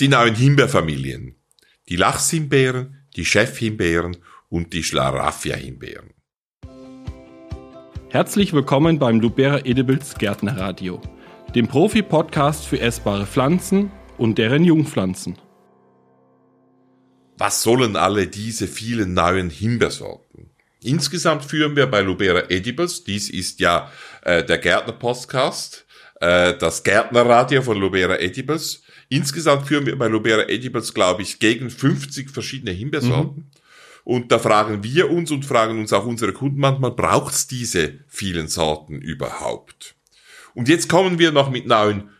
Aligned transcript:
Die 0.00 0.08
neuen 0.08 0.34
Himbeerfamilien. 0.34 1.36
Die 1.88 1.94
Lachshimbeeren, 1.94 3.06
die 3.14 3.24
Chefhimbeeren 3.24 4.16
und 4.48 4.72
die 4.72 4.82
Schlaraffia-Himbeeren. 4.82 6.10
Herzlich 8.08 8.52
willkommen 8.52 8.98
beim 8.98 9.20
Lubera 9.20 9.60
Edibles 9.60 10.16
Gärtnerradio, 10.16 11.00
dem 11.54 11.68
Profi-Podcast 11.68 12.66
für 12.66 12.80
essbare 12.80 13.24
Pflanzen 13.24 13.92
und 14.18 14.36
deren 14.36 14.64
Jungpflanzen. 14.64 15.38
Was 17.38 17.62
sollen 17.62 17.94
alle 17.94 18.26
diese 18.26 18.66
vielen 18.66 19.14
neuen 19.14 19.48
Himbeersorten? 19.48 20.50
Insgesamt 20.82 21.44
führen 21.44 21.76
wir 21.76 21.86
bei 21.86 22.00
Lubera 22.00 22.50
Edibles, 22.50 23.04
dies 23.04 23.30
ist 23.30 23.60
ja 23.60 23.92
äh, 24.22 24.42
der 24.42 24.58
Gärtner-Podcast, 24.58 25.86
äh, 26.20 26.58
das 26.58 26.82
Gärtnerradio 26.82 27.62
von 27.62 27.78
Lubera 27.78 28.18
Edibles, 28.18 28.83
Insgesamt 29.08 29.66
führen 29.66 29.86
wir 29.86 29.96
bei 29.96 30.08
Lubera 30.08 30.48
Edibles, 30.48 30.94
glaube 30.94 31.22
ich, 31.22 31.38
gegen 31.38 31.70
50 31.70 32.30
verschiedene 32.30 32.72
Himbeersorten. 32.72 33.36
Mhm. 33.36 33.50
Und 34.04 34.30
da 34.30 34.38
fragen 34.38 34.84
wir 34.84 35.10
uns 35.10 35.30
und 35.30 35.46
fragen 35.46 35.78
uns 35.80 35.92
auch 35.92 36.04
unsere 36.04 36.32
Kunden 36.32 36.60
manchmal, 36.60 36.90
braucht 36.90 37.34
es 37.34 37.46
diese 37.46 38.00
vielen 38.06 38.48
Sorten 38.48 39.00
überhaupt? 39.00 39.94
Und 40.54 40.68
jetzt 40.68 40.88
kommen 40.88 41.18
wir 41.18 41.32
noch 41.32 41.50
mit 41.50 41.66
neuen 41.66 42.10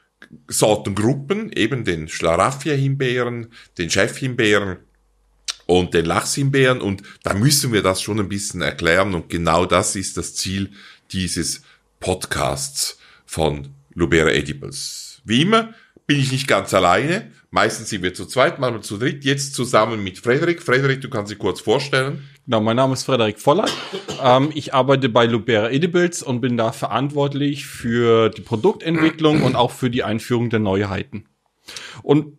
Sortengruppen, 0.49 1.53
eben 1.53 1.85
den 1.85 2.09
Schlaraffia-Himbeeren, 2.09 3.49
den 3.79 3.91
Chefhimbeeren 3.91 4.79
und 5.67 5.95
den 5.95 6.07
Lachshimbeeren. 6.07 6.81
Und 6.81 7.03
da 7.23 7.35
müssen 7.35 7.73
wir 7.73 7.83
das 7.83 8.03
schon 8.03 8.19
ein 8.19 8.29
bisschen 8.29 8.63
erklären. 8.63 9.15
Und 9.15 9.29
genau 9.29 9.67
das 9.67 9.95
ist 9.95 10.17
das 10.17 10.35
Ziel 10.35 10.73
dieses 11.13 11.63
Podcasts 12.01 12.99
von 13.27 13.69
Lubera 13.95 14.31
Edibles. 14.31 15.21
Wie 15.25 15.43
immer, 15.43 15.75
bin 16.07 16.19
ich 16.19 16.33
nicht 16.33 16.47
ganz 16.47 16.75
alleine. 16.75 17.31
Meistens 17.51 17.89
sind 17.89 18.03
wir 18.03 18.15
zu 18.15 18.27
zweit, 18.27 18.59
manchmal 18.59 18.83
zu 18.83 18.99
dritt. 18.99 19.25
Jetzt 19.25 19.55
zusammen 19.55 20.03
mit 20.03 20.19
Frederik. 20.19 20.63
Frederik, 20.63 21.01
du 21.01 21.09
kannst 21.09 21.31
dich 21.31 21.39
kurz 21.39 21.61
vorstellen. 21.61 22.29
Genau, 22.45 22.61
mein 22.61 22.77
Name 22.77 22.93
ist 22.93 23.05
Frederik 23.05 23.39
Voller. 23.39 23.67
Ähm, 24.23 24.51
ich 24.55 24.75
arbeite 24.75 25.09
bei 25.09 25.25
Lubera 25.25 25.71
Edibles 25.71 26.23
und 26.23 26.41
bin 26.41 26.57
da 26.57 26.73
verantwortlich 26.73 27.67
für 27.67 28.29
die 28.29 28.43
Produktentwicklung 28.43 29.43
und 29.43 29.57
auch 29.57 29.71
für 29.71 29.89
die 29.89 30.03
Einführung 30.03 30.51
der 30.51 30.61
Neuheiten. 30.61 31.27
Und 32.03 32.39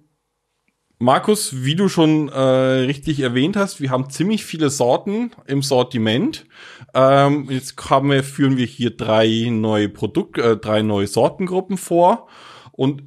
Markus, 1.00 1.64
wie 1.64 1.76
du 1.76 1.90
schon 1.90 2.30
äh, 2.30 2.40
richtig 2.40 3.20
erwähnt 3.20 3.58
hast, 3.58 3.82
wir 3.82 3.90
haben 3.90 4.10
ziemlich 4.10 4.46
viele 4.46 4.70
Sorten 4.70 5.32
im 5.46 5.62
Sortiment. 5.62 6.46
Ähm, 6.94 7.48
jetzt 7.50 7.76
haben 7.90 8.12
wir, 8.12 8.24
führen 8.24 8.58
wir 8.58 8.66
hier 8.66 8.92
drei 8.92 9.50
neue 9.50 9.90
Produkt, 9.90 10.38
äh, 10.38 10.56
drei 10.56 10.84
neue 10.84 11.08
Sortengruppen 11.08 11.78
vor. 11.78 12.28
Und 12.72 13.04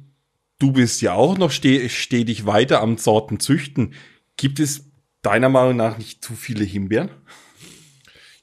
Du 0.59 0.73
bist 0.73 1.01
ja 1.01 1.13
auch 1.13 1.37
noch 1.37 1.51
stetig 1.51 2.45
weiter 2.45 2.81
am 2.81 2.97
Sorten 2.97 3.39
züchten. 3.39 3.93
Gibt 4.35 4.59
es 4.59 4.91
deiner 5.21 5.49
Meinung 5.49 5.77
nach 5.77 5.97
nicht 5.97 6.23
zu 6.23 6.33
viele 6.33 6.65
Himbeeren? 6.65 7.11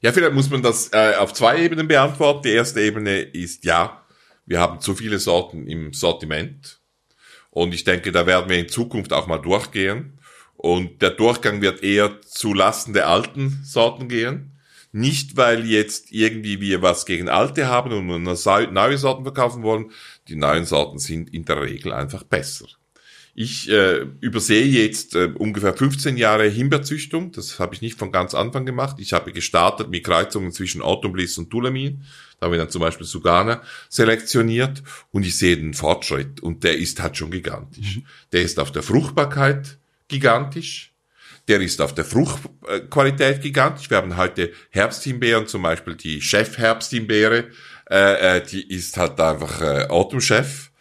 Ja, 0.01 0.11
vielleicht 0.11 0.33
muss 0.33 0.49
man 0.49 0.63
das 0.63 0.91
äh, 0.93 1.13
auf 1.17 1.33
zwei 1.33 1.61
Ebenen 1.63 1.87
beantworten. 1.87 2.41
Die 2.43 2.51
erste 2.51 2.81
Ebene 2.81 3.19
ist 3.19 3.65
ja, 3.65 4.03
wir 4.45 4.59
haben 4.59 4.79
zu 4.79 4.95
viele 4.95 5.19
Sorten 5.19 5.67
im 5.67 5.93
Sortiment. 5.93 6.81
Und 7.51 7.73
ich 7.73 7.83
denke, 7.83 8.11
da 8.11 8.25
werden 8.25 8.49
wir 8.49 8.57
in 8.57 8.69
Zukunft 8.69 9.13
auch 9.13 9.27
mal 9.27 9.37
durchgehen. 9.37 10.19
Und 10.55 11.03
der 11.03 11.11
Durchgang 11.11 11.61
wird 11.61 11.83
eher 11.83 12.21
zu 12.21 12.53
Lasten 12.53 12.93
der 12.93 13.07
alten 13.07 13.61
Sorten 13.63 14.09
gehen. 14.09 14.56
Nicht, 14.97 15.37
weil 15.37 15.65
jetzt 15.67 16.11
irgendwie 16.11 16.59
wir 16.59 16.81
was 16.81 17.05
gegen 17.05 17.29
alte 17.29 17.67
haben 17.67 18.09
und 18.09 18.23
neue 18.23 18.97
Sorten 18.97 19.23
verkaufen 19.23 19.61
wollen. 19.61 19.91
Die 20.27 20.35
neuen 20.35 20.65
Sorten 20.65 20.97
sind 20.97 21.31
in 21.31 21.45
der 21.45 21.61
Regel 21.61 21.93
einfach 21.93 22.23
besser. 22.23 22.65
Ich 23.35 23.69
äh, 23.69 24.07
übersehe 24.21 24.65
jetzt 24.65 25.13
äh, 25.13 25.31
ungefähr 25.37 25.75
15 25.75 26.17
Jahre 26.17 26.49
Himbeerzüchtung. 26.49 27.31
Das 27.31 27.59
habe 27.59 27.75
ich 27.75 27.83
nicht 27.83 27.99
von 27.99 28.11
ganz 28.11 28.33
Anfang 28.33 28.65
gemacht. 28.65 28.95
Ich 28.97 29.13
habe 29.13 29.31
gestartet 29.31 29.91
mit 29.91 30.03
Kreuzungen 30.03 30.51
zwischen 30.51 30.81
Autumn 30.81 31.13
Bliss 31.13 31.37
und 31.37 31.51
Tulamin. 31.51 32.03
Da 32.39 32.47
haben 32.47 32.53
wir 32.53 32.57
dann 32.57 32.71
zum 32.71 32.81
Beispiel 32.81 33.05
Sugana 33.05 33.61
selektioniert 33.89 34.81
und 35.11 35.27
ich 35.27 35.37
sehe 35.37 35.57
den 35.57 35.75
Fortschritt 35.75 36.39
und 36.39 36.63
der 36.63 36.79
ist 36.79 36.99
halt 37.03 37.17
schon 37.17 37.29
gigantisch. 37.29 37.97
Mhm. 37.97 38.05
Der 38.31 38.41
ist 38.41 38.57
auf 38.59 38.71
der 38.71 38.81
Fruchtbarkeit 38.81 39.77
gigantisch 40.07 40.95
der 41.47 41.61
ist 41.61 41.81
auf 41.81 41.93
der 41.93 42.05
Fruchtqualität 42.05 43.41
gigantisch. 43.41 43.89
Wir 43.89 43.97
haben 43.97 44.17
heute 44.17 44.51
Herbsthimbeeren, 44.69 45.47
zum 45.47 45.61
Beispiel 45.61 45.95
die 45.95 46.21
Chef-Herbsthimbeere, 46.21 47.45
äh, 47.89 48.37
äh, 48.37 48.43
die 48.43 48.69
ist 48.69 48.97
halt 48.97 49.19
einfach 49.19 49.61
äh, 49.61 49.87
Atemchef. 49.89 50.71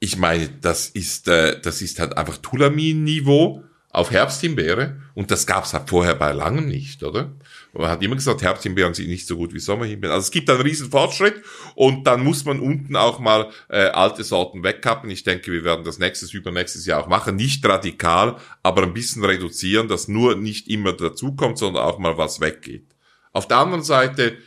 Ich 0.00 0.16
meine, 0.16 0.48
das 0.60 0.88
ist, 0.88 1.28
äh, 1.28 1.60
das 1.60 1.82
ist 1.82 1.98
halt 1.98 2.16
einfach 2.16 2.38
Tulamin-Niveau 2.38 3.64
auf 3.90 4.10
Herbsthimbeere 4.10 5.00
und 5.14 5.30
das 5.30 5.46
gab's 5.46 5.74
halt 5.74 5.88
vorher 5.88 6.14
bei 6.14 6.32
langem 6.32 6.68
nicht, 6.68 7.02
oder? 7.02 7.32
Man 7.78 7.90
hat 7.90 8.02
immer 8.02 8.16
gesagt, 8.16 8.42
Herbsthimbeeren 8.42 8.92
sind 8.92 9.08
nicht 9.08 9.26
so 9.26 9.36
gut 9.36 9.54
wie 9.54 9.60
Sommerhimbeeren. 9.60 10.12
Also 10.12 10.26
es 10.26 10.30
gibt 10.32 10.50
einen 10.50 10.60
riesen 10.60 10.90
Fortschritt 10.90 11.42
und 11.76 12.08
dann 12.08 12.24
muss 12.24 12.44
man 12.44 12.58
unten 12.58 12.96
auch 12.96 13.20
mal 13.20 13.50
äh, 13.68 13.86
alte 13.86 14.24
Sorten 14.24 14.64
wegkappen. 14.64 15.08
Ich 15.10 15.22
denke, 15.22 15.52
wir 15.52 15.62
werden 15.62 15.84
das 15.84 15.98
nächstes, 15.98 16.34
übernächstes 16.34 16.86
Jahr 16.86 17.04
auch 17.04 17.08
machen. 17.08 17.36
Nicht 17.36 17.64
radikal, 17.64 18.36
aber 18.64 18.82
ein 18.82 18.94
bisschen 18.94 19.24
reduzieren, 19.24 19.86
dass 19.86 20.08
nur 20.08 20.34
nicht 20.34 20.66
immer 20.66 20.92
dazukommt, 20.92 21.58
sondern 21.58 21.84
auch 21.84 21.98
mal 21.98 22.18
was 22.18 22.40
weggeht. 22.40 22.86
Auf 23.32 23.46
der 23.46 23.58
anderen 23.58 23.84
Seite 23.84 24.38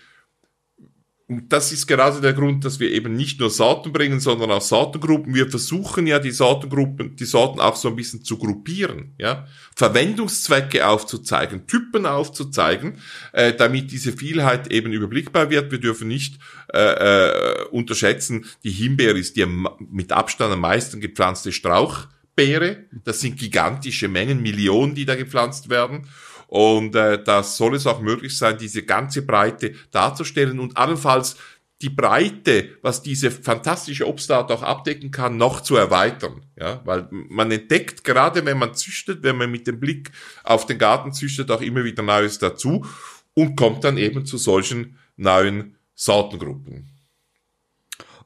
das 1.50 1.72
ist 1.72 1.88
gerade 1.88 2.22
der 2.22 2.34
Grund, 2.34 2.66
dass 2.66 2.80
wir 2.80 2.92
eben 2.92 3.16
nicht 3.16 3.40
nur 3.40 3.50
Sorten 3.50 3.94
bringen, 3.94 4.20
sondern 4.20 4.52
auch 4.52 4.62
Sortengruppen. 4.62 5.34
Wir 5.34 5.50
versuchen 5.50 6.08
ja 6.08 6.20
die 6.20 6.32
Sortengruppen, 6.32 7.16
die 7.16 7.26
Sorten 7.26 7.60
auch 7.60 7.76
so 7.76 7.90
ein 7.90 7.96
bisschen 7.96 8.24
zu 8.24 8.38
gruppieren, 8.38 9.14
ja. 9.18 9.48
Verwendungszwecke 9.76 10.88
aufzuzeigen, 10.88 11.68
Typen 11.68 12.06
aufzuzeigen, 12.06 12.98
äh, 13.34 13.54
damit 13.54 13.92
diese 13.92 14.14
Vielheit 14.14 14.72
eben 14.72 14.92
überblickbar 14.92 15.50
wird. 15.50 15.72
Wir 15.72 15.80
dürfen 15.80 16.08
nicht 16.08 16.40
äh, 16.74 16.80
äh, 16.80 17.66
unterschätzen, 17.72 18.46
die 18.64 18.72
Himbeere 18.72 19.18
ist 19.18 19.36
die 19.38 19.46
mit 19.46 20.12
Abstand 20.12 20.54
am 20.54 20.62
meisten 20.62 21.02
gepflanzte 21.02 21.52
Strauchbeere. 21.52 22.86
Das 23.04 23.22
sind 23.22 23.38
gigantische 23.38 24.08
Mengen, 24.08 24.42
Millionen, 24.42 24.96
die 24.96 25.06
da 25.06 25.16
gepflanzt 25.16 25.70
werden. 25.70 26.08
Und 26.52 26.96
äh, 26.96 27.24
das 27.24 27.56
soll 27.56 27.76
es 27.76 27.88
auch 27.88 28.02
möglich 28.02 28.38
sein, 28.38 28.58
diese 28.58 28.84
ganze 28.84 29.22
Breite 29.26 29.74
darzustellen 29.90 30.60
und 30.60 30.76
allenfalls 30.76 31.38
die 31.82 31.90
Breite, 31.90 32.78
was 32.82 33.02
diese 33.02 33.32
fantastische 33.32 34.06
Obstart 34.06 34.52
auch 34.52 34.62
abdecken 34.62 35.12
kann, 35.12 35.38
noch 35.38 35.62
zu 35.62 35.78
erweitern. 35.78 36.42
Ja, 36.60 36.82
weil 36.84 37.08
man 37.10 37.50
entdeckt 37.52 38.04
gerade, 38.04 38.46
wenn 38.46 38.58
man 38.58 38.74
züchtet, 38.74 39.24
wenn 39.24 39.38
man 39.38 39.50
mit 39.50 39.66
dem 39.66 39.80
Blick 39.80 40.12
auf 40.44 40.66
den 40.66 40.78
Garten 40.78 41.14
züchtet, 41.14 41.50
auch 41.52 41.62
immer 41.62 41.86
wieder 41.86 42.04
Neues 42.04 42.38
dazu 42.38 42.86
und 43.34 43.56
kommt 43.56 43.86
dann 43.86 43.98
eben 43.98 44.26
zu 44.26 44.38
solchen 44.38 44.98
neuen 45.16 45.78
Sortengruppen. 45.96 46.90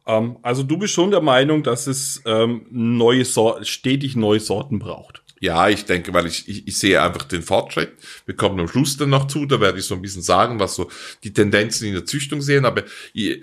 Ähm, 0.07 0.37
also 0.41 0.63
du 0.63 0.79
bist 0.79 0.95
schon 0.95 1.11
der 1.11 1.21
Meinung, 1.21 1.61
dass 1.61 1.85
es 1.85 2.23
ähm, 2.25 2.65
neue 2.71 3.23
Sor 3.23 3.63
stetig 3.63 4.15
neue 4.15 4.39
Sorten 4.39 4.79
braucht. 4.79 5.24
Ja, 5.45 5.69
ich 5.69 5.85
denke, 5.85 6.11
weil 6.11 6.25
ich, 6.25 6.49
ich, 6.49 6.67
ich 6.67 6.75
sehe 6.75 6.99
einfach 6.99 7.23
den 7.23 7.43
Fortschritt. 7.43 7.93
Wir 8.25 8.35
kommen 8.35 8.59
am 8.59 8.67
Schluss 8.67 8.97
dann 8.97 9.11
noch 9.11 9.27
zu, 9.27 9.45
da 9.45 9.61
werde 9.61 9.77
ich 9.77 9.85
so 9.85 9.93
ein 9.93 10.01
bisschen 10.01 10.23
sagen, 10.23 10.59
was 10.59 10.73
so 10.73 10.89
die 11.23 11.33
Tendenzen 11.33 11.87
in 11.87 11.93
der 11.93 12.05
Züchtung 12.05 12.41
sehen, 12.41 12.65
aber 12.65 12.83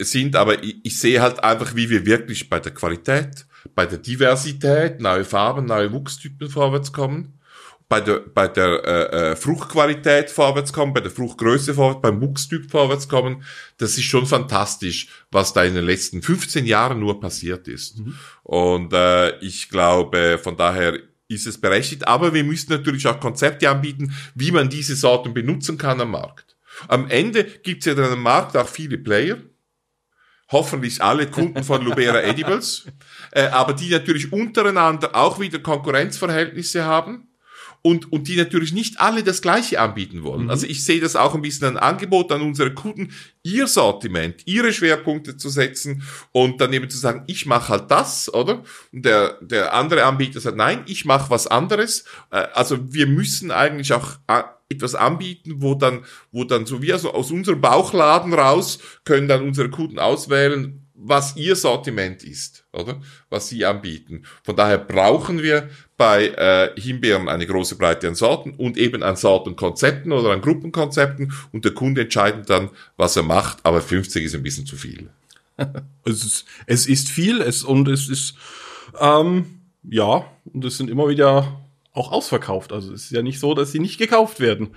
sind, 0.00 0.34
aber 0.34 0.64
ich, 0.64 0.80
ich 0.82 0.98
sehe 0.98 1.22
halt 1.22 1.44
einfach, 1.44 1.76
wie 1.76 1.90
wir 1.90 2.04
wirklich 2.04 2.50
bei 2.50 2.58
der 2.58 2.74
Qualität, 2.74 3.46
bei 3.76 3.86
der 3.86 3.98
Diversität, 3.98 5.00
neue 5.00 5.24
Farben, 5.24 5.66
neue 5.66 5.92
Wuchstypen 5.92 6.50
vorwärts 6.50 6.92
kommen, 6.92 7.38
bei 7.88 8.00
der, 8.00 8.18
bei 8.18 8.48
der 8.48 8.84
äh, 8.84 9.30
äh, 9.30 9.36
Fruchtqualität 9.36 10.28
vorwärts 10.28 10.72
kommen, 10.72 10.94
bei 10.94 11.00
der 11.00 11.12
Fruchtgröße 11.12 11.74
vorwärts, 11.74 12.02
beim 12.02 12.20
Wuchstyp 12.20 12.68
vorwärts 12.68 13.08
kommen. 13.08 13.44
Das 13.78 13.96
ist 13.96 14.04
schon 14.04 14.26
fantastisch, 14.26 15.06
was 15.30 15.52
da 15.52 15.62
in 15.62 15.74
den 15.74 15.84
letzten 15.84 16.20
15 16.20 16.66
Jahren 16.66 16.98
nur 16.98 17.20
passiert 17.20 17.68
ist. 17.68 18.00
Mhm. 18.00 18.18
Und 18.42 18.92
äh, 18.92 19.38
ich 19.38 19.68
glaube, 19.68 20.40
von 20.42 20.56
daher 20.56 20.98
ist 21.34 21.46
es 21.46 21.60
berechtigt, 21.60 22.06
aber 22.06 22.34
wir 22.34 22.44
müssen 22.44 22.72
natürlich 22.72 23.06
auch 23.06 23.20
Konzepte 23.20 23.68
anbieten, 23.68 24.14
wie 24.34 24.50
man 24.50 24.68
diese 24.68 24.96
Sorten 24.96 25.34
benutzen 25.34 25.78
kann 25.78 26.00
am 26.00 26.12
Markt. 26.12 26.56
Am 26.88 27.08
Ende 27.08 27.44
gibt 27.44 27.80
es 27.80 27.86
ja 27.86 27.94
dann 27.94 28.12
am 28.12 28.22
Markt 28.22 28.56
auch 28.56 28.68
viele 28.68 28.98
Player, 28.98 29.38
hoffentlich 30.50 31.02
alle 31.02 31.26
Kunden 31.26 31.64
von 31.64 31.82
Lubera 31.82 32.22
Edibles, 32.22 32.86
äh, 33.32 33.44
aber 33.44 33.72
die 33.72 33.90
natürlich 33.90 34.32
untereinander 34.32 35.14
auch 35.14 35.38
wieder 35.38 35.58
Konkurrenzverhältnisse 35.58 36.84
haben 36.84 37.31
und, 37.82 38.12
und 38.12 38.28
die 38.28 38.36
natürlich 38.36 38.72
nicht 38.72 39.00
alle 39.00 39.24
das 39.24 39.42
Gleiche 39.42 39.80
anbieten 39.80 40.22
wollen. 40.22 40.44
Mhm. 40.44 40.50
Also 40.50 40.66
ich 40.66 40.84
sehe 40.84 41.00
das 41.00 41.16
auch 41.16 41.34
ein 41.34 41.42
bisschen 41.42 41.66
ein 41.66 41.76
Angebot 41.76 42.30
an 42.30 42.40
unsere 42.40 42.72
Kunden, 42.72 43.12
ihr 43.42 43.66
Sortiment, 43.66 44.42
ihre 44.46 44.72
Schwerpunkte 44.72 45.36
zu 45.36 45.48
setzen 45.48 46.02
und 46.30 46.60
dann 46.60 46.72
eben 46.72 46.88
zu 46.88 46.98
sagen, 46.98 47.24
ich 47.26 47.44
mache 47.44 47.70
halt 47.70 47.90
das, 47.90 48.32
oder? 48.32 48.62
Und 48.92 49.04
der, 49.04 49.38
der 49.40 49.74
andere 49.74 50.04
Anbieter 50.04 50.40
sagt, 50.40 50.56
nein, 50.56 50.82
ich 50.86 51.04
mache 51.04 51.30
was 51.30 51.48
anderes. 51.48 52.04
Äh, 52.30 52.46
also 52.54 52.92
wir 52.92 53.08
müssen 53.08 53.50
eigentlich 53.50 53.92
auch 53.92 54.18
äh, 54.28 54.42
etwas 54.68 54.94
anbieten, 54.94 55.56
wo 55.58 55.74
dann, 55.74 56.04
wo 56.30 56.44
dann 56.44 56.66
so 56.66 56.82
wie 56.82 56.92
also 56.92 57.12
aus 57.12 57.30
unserem 57.30 57.60
Bauchladen 57.60 58.32
raus 58.32 58.78
können 59.04 59.28
dann 59.28 59.42
unsere 59.42 59.70
Kunden 59.70 59.98
auswählen, 59.98 60.82
was 60.94 61.36
ihr 61.36 61.56
Sortiment 61.56 62.22
ist, 62.22 62.64
oder? 62.72 63.00
Was 63.28 63.48
sie 63.48 63.64
anbieten. 63.64 64.24
Von 64.44 64.56
daher 64.56 64.78
brauchen 64.78 65.42
wir 65.42 65.68
bei 66.02 66.26
äh, 66.30 66.80
Himbeeren 66.80 67.28
eine 67.28 67.46
große 67.46 67.76
Breite 67.76 68.08
an 68.08 68.16
Sorten 68.16 68.54
und 68.56 68.76
eben 68.76 69.04
an 69.04 69.14
Sortenkonzepten 69.14 70.10
oder 70.10 70.30
an 70.30 70.40
Gruppenkonzepten 70.40 71.32
und 71.52 71.64
der 71.64 71.74
Kunde 71.74 72.00
entscheidet 72.00 72.50
dann, 72.50 72.70
was 72.96 73.14
er 73.14 73.22
macht, 73.22 73.58
aber 73.62 73.80
50 73.80 74.24
ist 74.24 74.34
ein 74.34 74.42
bisschen 74.42 74.66
zu 74.66 74.74
viel. 74.74 75.10
es, 76.04 76.24
ist, 76.24 76.44
es 76.66 76.86
ist 76.88 77.08
viel 77.08 77.40
es, 77.40 77.62
und 77.62 77.86
es 77.86 78.08
ist, 78.08 78.34
ähm, 78.98 79.60
ja, 79.84 80.26
und 80.52 80.64
es 80.64 80.76
sind 80.76 80.90
immer 80.90 81.08
wieder 81.08 81.60
auch 81.92 82.10
ausverkauft. 82.10 82.72
Also 82.72 82.92
es 82.92 83.04
ist 83.04 83.12
ja 83.12 83.22
nicht 83.22 83.38
so, 83.38 83.54
dass 83.54 83.70
sie 83.70 83.78
nicht 83.78 83.98
gekauft 83.98 84.40
werden. 84.40 84.74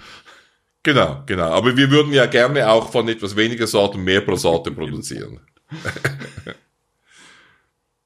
Genau, 0.83 1.23
genau. 1.25 1.49
Aber 1.49 1.75
wir 1.75 1.89
würden 1.89 2.13
ja 2.13 2.27
gerne 2.27 2.69
auch 2.69 2.91
von 2.91 3.07
etwas 3.07 3.35
weniger 3.35 3.65
Sorten 3.65 4.03
mehr 4.03 4.21
pro 4.21 4.35
Sorte 4.35 4.69
produzieren. 4.75 5.39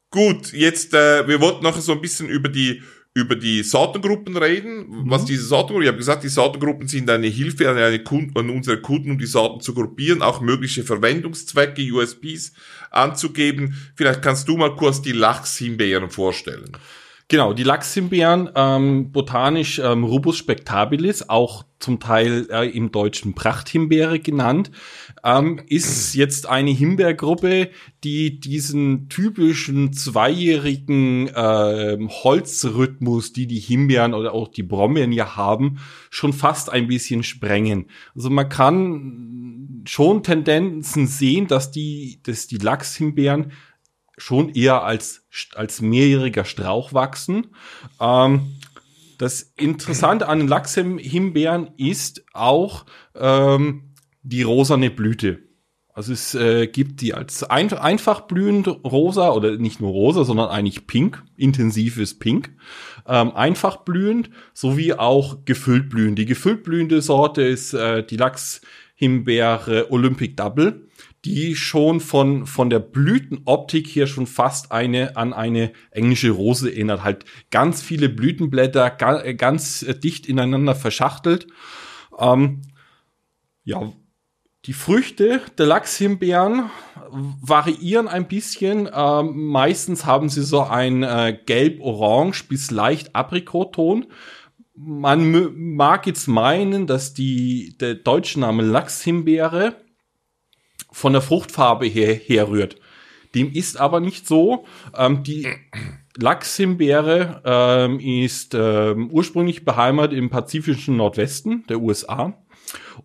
Gut, 0.10 0.54
jetzt, 0.54 0.94
äh, 0.94 1.28
wir 1.28 1.42
wollten 1.42 1.64
noch 1.64 1.78
so 1.82 1.92
ein 1.92 2.00
bisschen 2.00 2.30
über 2.30 2.48
die 2.48 2.82
über 3.20 3.36
die 3.36 3.64
Sortengruppen 3.64 4.36
reden. 4.38 4.90
Mhm. 4.90 5.10
Was 5.10 5.26
diese 5.26 5.44
Sortengruppen, 5.44 5.84
ich 5.84 5.88
habe 5.88 5.98
gesagt, 5.98 6.24
die 6.24 6.30
Sortengruppen 6.30 6.88
sind 6.88 7.10
eine 7.10 7.28
Hilfe 7.28 7.70
an, 7.70 7.78
eine 7.78 8.04
Kunden, 8.04 8.38
an 8.38 8.50
unsere 8.50 8.82
Kunden, 8.82 9.12
um 9.12 9.18
die 9.18 9.26
Sorten 9.26 9.62
zu 9.62 9.74
gruppieren, 9.74 10.22
auch 10.22 10.42
mögliche 10.42 10.84
Verwendungszwecke, 10.84 11.82
USPs 11.92 12.54
anzugeben. 12.92 13.76
Vielleicht 13.96 14.22
kannst 14.22 14.48
du 14.48 14.58
mal 14.58 14.76
kurz 14.76 15.02
die 15.02 15.12
Lachshimbeeren 15.12 16.10
vorstellen. 16.10 16.72
Genau, 17.32 17.54
die 17.54 17.64
Lachshimbeeren, 17.64 18.50
ähm, 18.56 19.12
botanisch 19.12 19.78
ähm, 19.78 20.04
Rubus 20.04 20.36
spectabilis, 20.36 21.30
auch 21.30 21.64
zum 21.78 22.00
Teil 22.00 22.48
äh, 22.50 22.68
im 22.70 22.92
Deutschen 22.92 23.36
Prachthimbeere 23.36 24.20
genannt, 24.20 24.72
ähm, 25.24 25.62
ist 25.68 26.14
jetzt 26.16 26.48
eine 26.48 26.72
Himbeergruppe, 26.72 27.70
die 28.04 28.40
diesen 28.40 29.10
typischen 29.10 29.94
zweijährigen 29.94 31.28
äh, 31.28 31.98
Holzrhythmus, 32.08 33.34
die 33.34 33.48
die 33.48 33.60
Himbeeren 33.60 34.14
oder 34.14 34.34
auch 34.34 34.48
die 34.48 34.64
Brombeeren 34.64 35.12
ja 35.12 35.36
haben, 35.36 35.80
schon 36.10 36.34
fast 36.34 36.70
ein 36.70 36.88
bisschen 36.88 37.24
sprengen. 37.24 37.88
Also 38.16 38.30
man 38.30 38.50
kann 38.50 39.84
schon 39.86 40.24
Tendenzen 40.24 41.08
sehen, 41.08 41.48
dass 41.48 41.72
die, 41.72 42.20
dass 42.24 42.48
die 42.48 42.58
Lachshimbeeren 42.58 43.52
schon 44.18 44.50
eher 44.50 44.84
als, 44.84 45.26
als 45.56 45.82
mehrjähriger 45.82 46.46
Strauch 46.46 46.94
wachsen. 46.94 47.48
Ähm, 48.00 48.58
das 49.18 49.42
Interessante 49.58 50.30
an 50.30 50.48
Lachshimbeeren 50.48 51.72
ist 51.76 52.24
auch 52.34 52.86
ähm, 53.16 53.89
die 54.30 54.44
rosane 54.44 54.90
Blüte. 54.90 55.40
Also 55.94 56.14
es 56.14 56.34
äh, 56.34 56.68
gibt 56.68 57.02
die 57.02 57.14
als 57.14 57.44
ein, 57.44 57.74
einfach 57.74 58.22
blühend 58.22 58.68
rosa 58.68 59.32
oder 59.32 59.58
nicht 59.58 59.82
nur 59.82 59.92
rosa, 59.92 60.24
sondern 60.24 60.50
eigentlich 60.50 60.88
pink, 60.88 61.24
intensives 61.36 62.18
Pink. 62.18 62.52
Ähm, 63.06 63.36
einfach 63.36 63.78
blühend 63.78 64.30
sowie 64.54 64.94
auch 64.94 65.44
gefüllt 65.44 65.90
blühend. 65.90 66.18
Die 66.18 66.26
gefüllt 66.26 66.64
blühende 66.64 67.02
Sorte 67.02 67.42
ist 67.42 67.74
äh, 67.74 68.06
die 68.06 68.18
Lachshimbeere 68.18 69.92
Olympic 69.92 70.36
Double 70.36 70.88
die 71.26 71.56
schon 71.56 72.00
von, 72.00 72.46
von 72.46 72.70
der 72.70 72.80
Blütenoptik 72.80 73.88
hier 73.88 74.08
schon 74.08 74.26
fast 74.26 74.72
eine, 74.72 75.18
an 75.18 75.34
eine 75.34 75.74
englische 75.92 76.32
Rose 76.32 76.72
erinnert. 76.72 77.04
Halt 77.04 77.26
ganz 77.52 77.82
viele 77.82 78.08
Blütenblätter, 78.08 78.90
ga, 78.92 79.34
ganz 79.34 79.86
dicht 80.02 80.28
ineinander 80.28 80.76
verschachtelt. 80.76 81.48
Ähm, 82.18 82.62
ja, 83.66 83.92
die 84.66 84.74
Früchte 84.74 85.42
der 85.58 85.66
Lachshimbeeren 85.66 86.70
variieren 87.12 88.08
ein 88.08 88.28
bisschen. 88.28 88.90
Ähm, 88.94 89.48
meistens 89.48 90.06
haben 90.06 90.30
sie 90.30 90.44
so 90.44 90.62
ein 90.62 91.04
äh, 91.04 91.38
gelb-orange 91.46 92.44
bis 92.50 92.70
leicht 92.70 93.16
Aprikotton. 93.16 94.08
Man 94.76 95.56
mag 95.78 96.08
jetzt 96.08 96.28
meinen, 96.28 96.88
dass 96.88 97.14
die, 97.14 97.76
der 97.80 97.96
deutsche 97.96 98.40
Name 98.40 98.64
Lachshimbeere 98.64 99.76
von 100.92 101.14
der 101.14 101.22
Fruchtfarbe 101.22 101.86
her 101.86 102.14
herrührt. 102.14 102.78
Dem 103.36 103.52
ist 103.52 103.80
aber 103.80 104.00
nicht 104.00 104.28
so. 104.28 104.66
Ähm, 104.96 105.24
die 105.24 105.48
Lachshimbeere 106.18 107.42
ähm, 107.46 108.00
ist 108.00 108.56
ähm, 108.56 109.10
ursprünglich 109.12 109.64
beheimatet 109.64 110.18
im 110.18 110.30
pazifischen 110.30 110.98
Nordwesten 110.98 111.66
der 111.70 111.80
USA. 111.80 112.34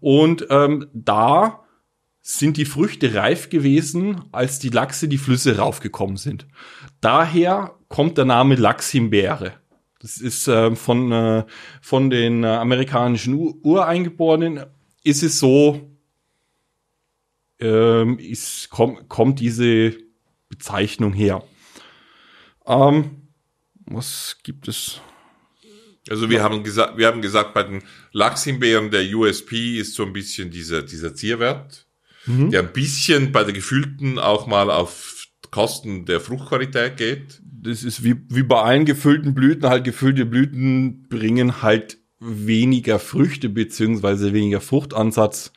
Und 0.00 0.46
ähm, 0.50 0.88
da 0.92 1.64
sind 2.20 2.56
die 2.56 2.64
Früchte 2.64 3.14
reif 3.14 3.50
gewesen, 3.50 4.22
als 4.32 4.58
die 4.58 4.70
Lachse 4.70 5.08
die 5.08 5.18
Flüsse 5.18 5.58
raufgekommen 5.58 6.16
sind. 6.16 6.46
Daher 7.00 7.74
kommt 7.88 8.16
der 8.16 8.24
Name 8.24 8.54
Lachshimbeere. 8.54 9.52
Das 10.00 10.18
ist 10.18 10.48
äh, 10.48 10.74
von, 10.74 11.12
äh, 11.12 11.44
von 11.80 12.10
den 12.10 12.44
äh, 12.44 12.48
amerikanischen 12.48 13.34
Ureingeborenen 13.62 14.64
ist 15.02 15.22
es 15.22 15.38
so 15.38 15.94
ähm, 17.60 18.18
ist, 18.18 18.68
komm, 18.70 19.08
kommt 19.08 19.40
diese 19.40 19.96
Bezeichnung 20.48 21.12
her. 21.12 21.42
Ähm, 22.66 23.28
was 23.86 24.38
gibt 24.42 24.68
es? 24.68 25.00
Also 26.10 26.28
wir 26.28 26.42
haben 26.42 26.62
gesagt, 26.64 26.98
wir 26.98 27.06
haben 27.06 27.22
gesagt, 27.22 27.54
bei 27.54 27.62
den 27.62 27.82
Lachshimbeeren 28.12 28.90
der 28.90 29.04
USP 29.14 29.78
ist 29.78 29.94
so 29.94 30.04
ein 30.04 30.12
bisschen 30.12 30.50
dieser, 30.50 30.82
dieser 30.82 31.14
Zierwert, 31.14 31.86
mhm. 32.26 32.50
der 32.50 32.60
ein 32.60 32.72
bisschen 32.72 33.32
bei 33.32 33.44
der 33.44 33.54
gefüllten 33.54 34.18
auch 34.18 34.46
mal 34.46 34.70
auf 34.70 35.26
Kosten 35.50 36.04
der 36.04 36.20
Fruchtqualität 36.20 36.96
geht. 36.96 37.40
Das 37.42 37.84
ist 37.84 38.04
wie, 38.04 38.16
wie 38.28 38.42
bei 38.42 38.60
allen 38.60 38.84
gefüllten 38.84 39.34
Blüten, 39.34 39.68
halt 39.68 39.84
gefüllte 39.84 40.26
Blüten 40.26 41.08
bringen 41.08 41.62
halt 41.62 41.98
weniger 42.20 42.98
Früchte 42.98 43.48
beziehungsweise 43.48 44.32
weniger 44.32 44.60
Fruchtansatz 44.60 45.52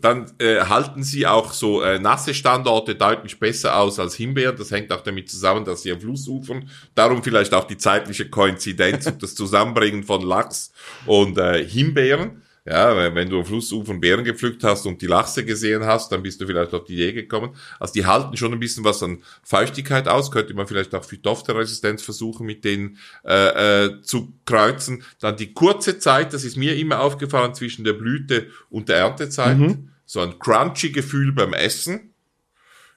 dann 0.00 0.30
äh, 0.38 0.60
halten 0.60 1.02
sie 1.02 1.26
auch 1.26 1.52
so 1.52 1.82
äh, 1.82 1.98
nasse 1.98 2.34
Standorte 2.34 2.94
deutlich 2.94 3.38
besser 3.38 3.76
aus 3.76 3.98
als 3.98 4.14
Himbeeren. 4.14 4.56
Das 4.56 4.70
hängt 4.70 4.92
auch 4.92 5.00
damit 5.00 5.28
zusammen, 5.28 5.64
dass 5.64 5.82
sie 5.82 5.92
am 5.92 6.00
Flussufern, 6.00 6.68
darum 6.94 7.22
vielleicht 7.22 7.52
auch 7.52 7.64
die 7.64 7.76
zeitliche 7.76 8.30
Koinzidenz 8.30 9.06
und 9.06 9.22
das 9.22 9.34
Zusammenbringen 9.34 10.04
von 10.04 10.22
Lachs 10.22 10.72
und 11.06 11.36
äh, 11.38 11.64
Himbeeren. 11.66 12.42
Ja, 12.70 13.14
wenn 13.16 13.28
du 13.28 13.40
am 13.40 13.44
Flussufer 13.44 13.94
Beeren 13.94 14.22
gepflückt 14.22 14.62
hast 14.62 14.86
und 14.86 15.02
die 15.02 15.08
Lachse 15.08 15.44
gesehen 15.44 15.86
hast, 15.86 16.12
dann 16.12 16.22
bist 16.22 16.40
du 16.40 16.46
vielleicht 16.46 16.72
auf 16.72 16.84
die 16.84 16.94
Idee 16.94 17.12
gekommen. 17.12 17.56
Also 17.80 17.94
die 17.94 18.06
halten 18.06 18.36
schon 18.36 18.52
ein 18.52 18.60
bisschen 18.60 18.84
was 18.84 19.02
an 19.02 19.24
Feuchtigkeit 19.42 20.06
aus. 20.06 20.30
Könnte 20.30 20.54
man 20.54 20.68
vielleicht 20.68 20.94
auch 20.94 21.04
Phytophthora-Resistenz 21.04 22.00
versuchen, 22.00 22.46
mit 22.46 22.64
denen 22.64 22.98
äh, 23.24 23.86
äh, 23.86 24.02
zu 24.02 24.34
kreuzen. 24.44 25.02
Dann 25.18 25.36
die 25.36 25.52
kurze 25.52 25.98
Zeit, 25.98 26.32
das 26.32 26.44
ist 26.44 26.56
mir 26.56 26.76
immer 26.76 27.00
aufgefallen, 27.00 27.54
zwischen 27.54 27.82
der 27.82 27.94
Blüte 27.94 28.46
und 28.68 28.88
der 28.88 28.98
Erntezeit. 28.98 29.58
Mhm. 29.58 29.88
So 30.06 30.20
ein 30.20 30.38
crunchy 30.38 30.90
Gefühl 30.90 31.32
beim 31.32 31.54
Essen 31.54 32.09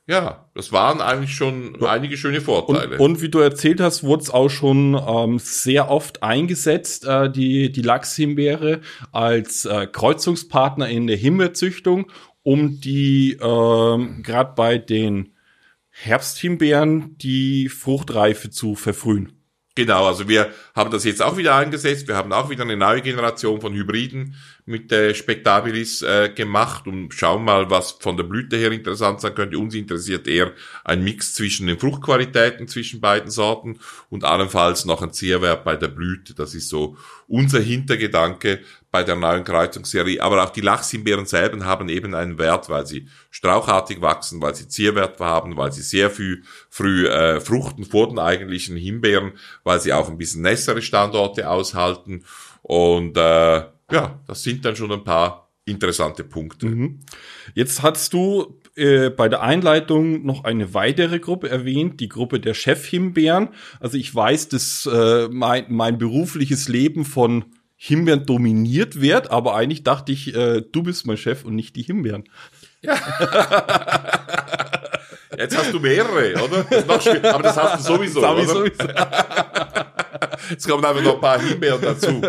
ja, 0.06 0.50
das 0.54 0.74
waren 0.74 1.00
eigentlich 1.00 1.34
schon 1.34 1.78
ja. 1.80 1.90
einige 1.90 2.18
schöne 2.18 2.42
Vorteile. 2.42 2.98
Und, 2.98 3.00
und, 3.00 3.22
wie 3.22 3.30
du 3.30 3.40
erzählt 3.40 3.80
hast, 3.80 4.04
wurde 4.04 4.24
es 4.24 4.30
auch 4.30 4.50
schon 4.50 5.00
ähm, 5.08 5.40
sehr 5.40 5.90
oft 5.90 6.24
eingesetzt, 6.24 7.06
äh, 7.06 7.32
die, 7.32 7.72
die 7.72 7.82
Lachshimbeere 7.82 8.82
als 9.14 9.64
äh, 9.66 9.88
Kreuzungspartner 9.88 10.90
in 10.90 11.08
der 11.08 11.16
Himbeerzüchtung, 11.16 12.12
um 12.42 12.82
die 12.82 13.38
ähm, 13.42 14.24
gerade 14.24 14.54
bei 14.56 14.78
den 14.78 15.34
Herbsthimbeeren 15.90 17.18
die 17.20 17.70
Fruchtreife 17.70 18.50
zu 18.50 18.76
verfrühen. 18.76 19.43
Genau, 19.76 20.06
also 20.06 20.28
wir 20.28 20.52
haben 20.76 20.92
das 20.92 21.04
jetzt 21.04 21.24
auch 21.24 21.36
wieder 21.36 21.56
eingesetzt. 21.56 22.08
Wir 22.08 22.16
haben 22.16 22.32
auch 22.32 22.52
wieder 22.52 22.62
eine 22.62 22.78
neue 22.78 23.02
Generation 23.02 23.60
von 23.60 23.74
Hybriden 23.74 24.36
mit 24.66 24.92
äh, 24.92 25.16
Spectabilis 25.16 26.04
äh, 26.04 26.30
gemacht 26.30 26.86
und 26.86 27.12
schauen 27.12 27.44
mal, 27.44 27.72
was 27.72 27.94
von 27.94 28.16
der 28.16 28.24
Blüte 28.24 28.56
her 28.56 28.72
interessant 28.72 29.20
sein 29.20 29.34
könnte. 29.34 29.58
Uns 29.58 29.74
interessiert 29.74 30.28
eher 30.28 30.52
ein 30.84 31.04
Mix 31.04 31.34
zwischen 31.34 31.66
den 31.66 31.80
Fruchtqualitäten 31.80 32.68
zwischen 32.68 33.02
beiden 33.02 33.32
Sorten 33.32 33.80
und 34.12 34.24
allenfalls 34.26 34.86
noch 34.86 35.02
ein 35.02 35.12
Zierwert 35.12 35.64
bei 35.64 35.76
der 35.76 35.88
Blüte. 35.88 36.36
Das 36.36 36.54
ist 36.54 36.70
so 36.70 36.96
unser 37.28 37.60
Hintergedanke 37.60 38.60
bei 38.94 39.04
der 39.04 39.16
neuen 39.16 39.44
Kreuzungsserie. 39.44 40.22
Aber 40.22 40.44
auch 40.44 40.52
die 40.52 40.62
Lachshimbeeren 40.62 41.26
selber 41.26 41.66
haben 41.66 41.90
eben 41.90 42.14
einen 42.14 42.38
Wert, 42.38 42.70
weil 42.70 42.86
sie 42.86 43.08
strauchartig 43.32 44.02
wachsen, 44.02 44.40
weil 44.40 44.54
sie 44.54 44.68
Zierwert 44.68 45.20
haben, 45.20 45.58
weil 45.58 45.72
sie 45.72 45.82
sehr 45.82 46.12
früh, 46.12 46.44
früh 46.70 47.08
äh, 47.08 47.42
fruchten 47.42 47.86
vor 47.86 48.08
den 48.08 48.20
eigentlichen 48.20 48.78
Himbeeren, 48.78 49.32
weil 49.64 49.82
sie 49.82 49.94
auch 49.94 50.10
ein 50.10 50.20
bisschen 50.20 50.44
nässere 50.44 50.84
Standorte 50.84 51.50
aushalten. 51.50 52.24
Und 52.62 53.18
äh, 53.18 53.64
ja, 53.92 54.20
das 54.28 54.44
sind 54.44 54.64
dann 54.64 54.76
schon 54.76 54.92
ein 54.92 55.04
paar 55.04 55.50
interessante 55.66 56.24
Punkte. 56.24 56.68
Mhm. 56.68 57.00
Jetzt 57.56 57.82
hast 57.82 58.14
du 58.14 58.60
äh, 58.76 59.10
bei 59.10 59.28
der 59.28 59.42
Einleitung 59.42 60.24
noch 60.24 60.44
eine 60.44 60.76
weitere 60.76 61.18
Gruppe 61.18 61.50
erwähnt, 61.50 62.00
die 62.00 62.10
Gruppe 62.10 62.40
der 62.40 62.54
Chefhimbeeren. 62.54 63.50
Also 63.80 63.98
ich 63.98 64.14
weiß, 64.14 64.50
dass 64.50 64.86
äh, 64.86 65.30
mein, 65.32 65.66
mein 65.70 65.98
berufliches 65.98 66.68
Leben 66.68 67.06
von 67.06 67.46
Himbeeren 67.86 68.26
dominiert 68.26 69.02
wird, 69.02 69.30
aber 69.30 69.56
eigentlich 69.56 69.84
dachte 69.84 70.14
ich, 70.14 70.34
äh, 70.34 70.62
du 70.62 70.84
bist 70.84 71.06
mein 71.06 71.18
Chef 71.18 71.44
und 71.44 71.54
nicht 71.54 71.76
die 71.76 71.82
Himbeeren. 71.82 72.24
Ja. 72.82 72.96
Jetzt 75.38 75.58
hast 75.58 75.74
du 75.74 75.82
mehrere, 75.82 76.42
oder? 76.42 76.64
Das 76.64 76.88
aber 76.88 77.44
das 77.44 77.58
hast 77.58 77.80
du 77.80 77.94
sowieso. 77.94 78.22
Das 78.22 78.32
oder? 78.32 78.46
Sowieso. 78.46 78.88
es 80.58 80.66
kommen 80.66 80.86
einfach 80.86 81.04
noch 81.04 81.16
ein 81.16 81.20
paar 81.20 81.42
Himbeeren 81.42 81.82
dazu. 81.82 82.22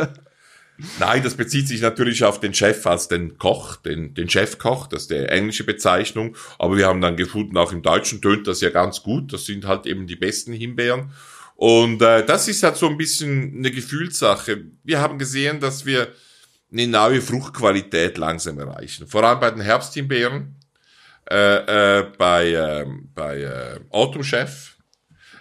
Nein, 0.98 1.22
das 1.22 1.34
bezieht 1.36 1.68
sich 1.68 1.82
natürlich 1.82 2.24
auf 2.24 2.40
den 2.40 2.52
Chef 2.52 2.84
als 2.88 3.06
den 3.06 3.38
Koch, 3.38 3.76
den, 3.76 4.12
den 4.12 4.28
Chefkoch, 4.28 4.88
das 4.88 5.02
ist 5.02 5.12
die 5.12 5.14
englische 5.14 5.62
Bezeichnung. 5.62 6.36
Aber 6.58 6.76
wir 6.76 6.88
haben 6.88 7.00
dann 7.00 7.16
gefunden, 7.16 7.56
auch 7.58 7.70
im 7.70 7.82
Deutschen 7.82 8.20
tönt 8.20 8.48
das 8.48 8.60
ja 8.60 8.70
ganz 8.70 9.04
gut. 9.04 9.32
Das 9.32 9.46
sind 9.46 9.66
halt 9.66 9.86
eben 9.86 10.08
die 10.08 10.16
besten 10.16 10.52
Himbeeren. 10.52 11.12
Und 11.54 12.02
äh, 12.02 12.24
das 12.26 12.48
ist 12.48 12.62
halt 12.62 12.76
so 12.76 12.88
ein 12.88 12.96
bisschen 12.96 13.54
eine 13.58 13.70
Gefühlssache. 13.70 14.64
Wir 14.82 15.00
haben 15.00 15.18
gesehen, 15.18 15.60
dass 15.60 15.86
wir 15.86 16.08
eine 16.72 16.88
neue 16.88 17.20
Fruchtqualität 17.20 18.18
langsam 18.18 18.58
erreichen. 18.58 19.06
Vor 19.06 19.22
allem 19.22 19.40
bei 19.40 19.50
den 19.50 19.60
Herbsthimbeeren, 19.60 20.56
äh, 21.30 21.98
äh, 21.98 22.06
bei, 22.18 22.50
äh, 22.50 22.86
bei 23.14 23.40
äh, 23.40 23.80
Autumn 23.90 24.24
Chef, 24.24 24.74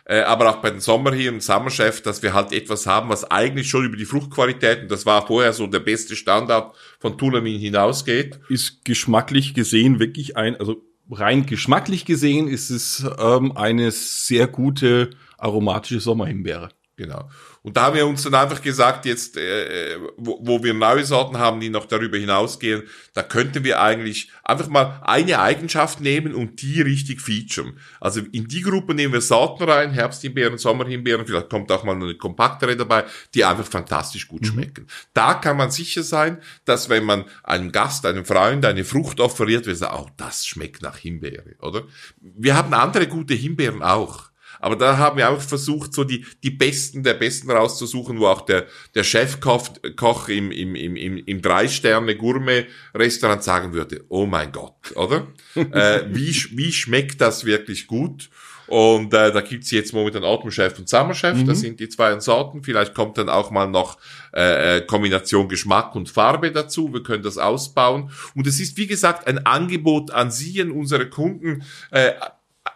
äh, 0.06 0.22
aber 0.22 0.50
auch 0.50 0.62
bei 0.62 0.70
den 0.70 0.82
Sommerhirn, 0.82 1.40
Sommerchef, 1.40 2.02
dass 2.02 2.22
wir 2.22 2.34
halt 2.34 2.52
etwas 2.52 2.86
haben, 2.86 3.10
was 3.10 3.30
eigentlich 3.30 3.70
schon 3.70 3.86
über 3.86 3.98
die 3.98 4.06
Fruchtqualität, 4.06 4.84
und 4.84 4.92
das 4.92 5.06
war 5.06 5.26
vorher 5.26 5.54
so 5.54 5.66
der 5.66 5.80
beste 5.80 6.16
Standard 6.16 6.76
von 7.00 7.18
Tulamin 7.18 7.60
hinausgeht. 7.60 8.40
Ist 8.50 8.86
geschmacklich 8.86 9.54
gesehen 9.54 10.00
wirklich 10.00 10.38
ein, 10.38 10.58
also 10.58 10.84
rein 11.10 11.46
geschmacklich 11.46 12.06
gesehen 12.06 12.48
ist 12.48 12.70
es 12.70 13.06
ähm, 13.18 13.56
eine 13.58 13.92
sehr 13.92 14.48
gute 14.48 15.12
aromatische 15.44 16.00
Sommerhimbeere. 16.00 16.70
Genau. 16.96 17.28
Und 17.64 17.76
da 17.76 17.86
haben 17.86 17.96
wir 17.96 18.06
uns 18.06 18.22
dann 18.22 18.36
einfach 18.36 18.62
gesagt, 18.62 19.06
jetzt, 19.06 19.36
äh, 19.36 19.98
wo, 20.16 20.38
wo 20.44 20.64
wir 20.64 20.76
neue 20.76 21.04
Sorten 21.04 21.40
haben, 21.40 21.60
die 21.60 21.70
noch 21.70 21.88
darüber 21.88 22.18
hinausgehen, 22.18 22.84
da 23.16 23.24
könnten 23.24 23.64
wir 23.64 23.82
eigentlich 23.82 24.30
einfach 24.44 24.68
mal 24.68 25.02
eine 25.02 25.40
Eigenschaft 25.40 26.02
nehmen 26.02 26.36
und 26.36 26.62
die 26.62 26.82
richtig 26.82 27.20
featuren. 27.20 27.80
Also 28.00 28.22
in 28.32 28.48
die 28.48 28.62
Gruppe 28.62 28.94
nehmen 28.94 29.14
wir 29.14 29.22
Sorten 29.22 29.64
rein, 29.64 29.92
Herbsthimbeeren, 29.92 30.60
Sommerhimbeeren, 30.60 31.26
vielleicht 31.26 31.50
kommt 31.50 31.72
auch 31.72 31.84
mal 31.84 31.96
eine 31.96 32.16
kompaktere 32.16 32.78
dabei, 32.78 33.06
die 33.34 33.44
einfach 33.44 33.66
fantastisch 33.66 34.28
gut 34.28 34.42
mhm. 34.42 34.48
schmecken. 34.48 34.88
Da 35.16 35.34
kann 35.34 35.58
man 35.58 35.72
sicher 35.72 36.04
sein, 36.04 36.38
dass 36.66 36.90
wenn 36.90 37.06
man 37.06 37.26
einem 37.42 37.72
Gast, 37.72 38.06
einem 38.06 38.24
Freund 38.24 38.66
eine 38.66 38.84
Frucht 38.84 39.20
offeriert, 39.20 39.66
wir 39.66 39.76
sagen, 39.76 39.98
oh, 40.00 40.10
das 40.18 40.46
schmeckt 40.46 40.84
nach 40.84 40.98
Himbeere, 40.98 41.56
oder? 41.60 41.88
Wir 42.22 42.56
haben 42.56 42.72
andere 42.76 43.08
gute 43.08 43.34
Himbeeren 43.34 43.82
auch. 43.82 44.33
Aber 44.64 44.78
da 44.78 44.98
haben 44.98 45.18
wir 45.18 45.30
auch 45.30 45.42
versucht, 45.42 45.94
so 45.94 46.06
die, 46.06 46.26
die 46.42 46.52
Besten 46.52 47.04
der 47.04 47.16
Besten 47.16 47.52
rauszusuchen, 47.52 48.18
wo 48.18 48.28
auch 48.28 48.40
der, 48.42 48.66
der 48.96 49.04
Chefkoch 49.04 49.68
Koch 49.98 50.30
im, 50.30 50.52
im, 50.52 50.76
im, 50.76 50.96
im, 50.96 51.18
im 51.18 51.42
Drei-Sterne-Gourmet-Restaurant 51.42 53.44
sagen 53.44 53.74
würde, 53.74 54.06
oh 54.08 54.26
mein 54.26 54.54
Gott, 54.54 54.96
oder? 54.96 55.28
äh, 55.56 56.04
wie, 56.08 56.34
wie 56.52 56.72
schmeckt 56.72 57.20
das 57.20 57.44
wirklich 57.44 57.88
gut? 57.88 58.30
Und 58.68 59.14
äh, 59.14 59.34
da 59.34 59.42
gibt's 59.42 59.70
jetzt 59.72 59.94
momentan 59.94 60.24
Atemchef 60.24 60.80
und 60.80 60.88
Sommerchef, 60.88 61.40
mhm. 61.40 61.46
das 61.46 61.60
sind 61.60 61.82
die 61.82 61.90
zwei 61.90 62.18
Sorten. 62.22 62.64
Vielleicht 62.64 62.96
kommt 62.96 63.18
dann 63.18 63.28
auch 63.28 63.52
mal 63.52 63.68
noch 63.68 63.98
äh, 64.34 64.78
äh, 64.78 64.82
Kombination 64.82 65.50
Geschmack 65.50 65.94
und 65.94 66.10
Farbe 66.10 66.54
dazu. 66.54 66.94
Wir 66.94 67.04
können 67.04 67.24
das 67.24 67.38
ausbauen. 67.38 68.12
Und 68.34 68.48
es 68.48 68.62
ist, 68.62 68.78
wie 68.78 68.88
gesagt, 68.88 69.28
ein 69.28 69.46
Angebot 69.46 70.12
an 70.12 70.32
Sie, 70.32 70.62
an 70.62 70.72
unsere 70.72 71.10
Kunden, 71.10 71.64
äh, 71.92 72.14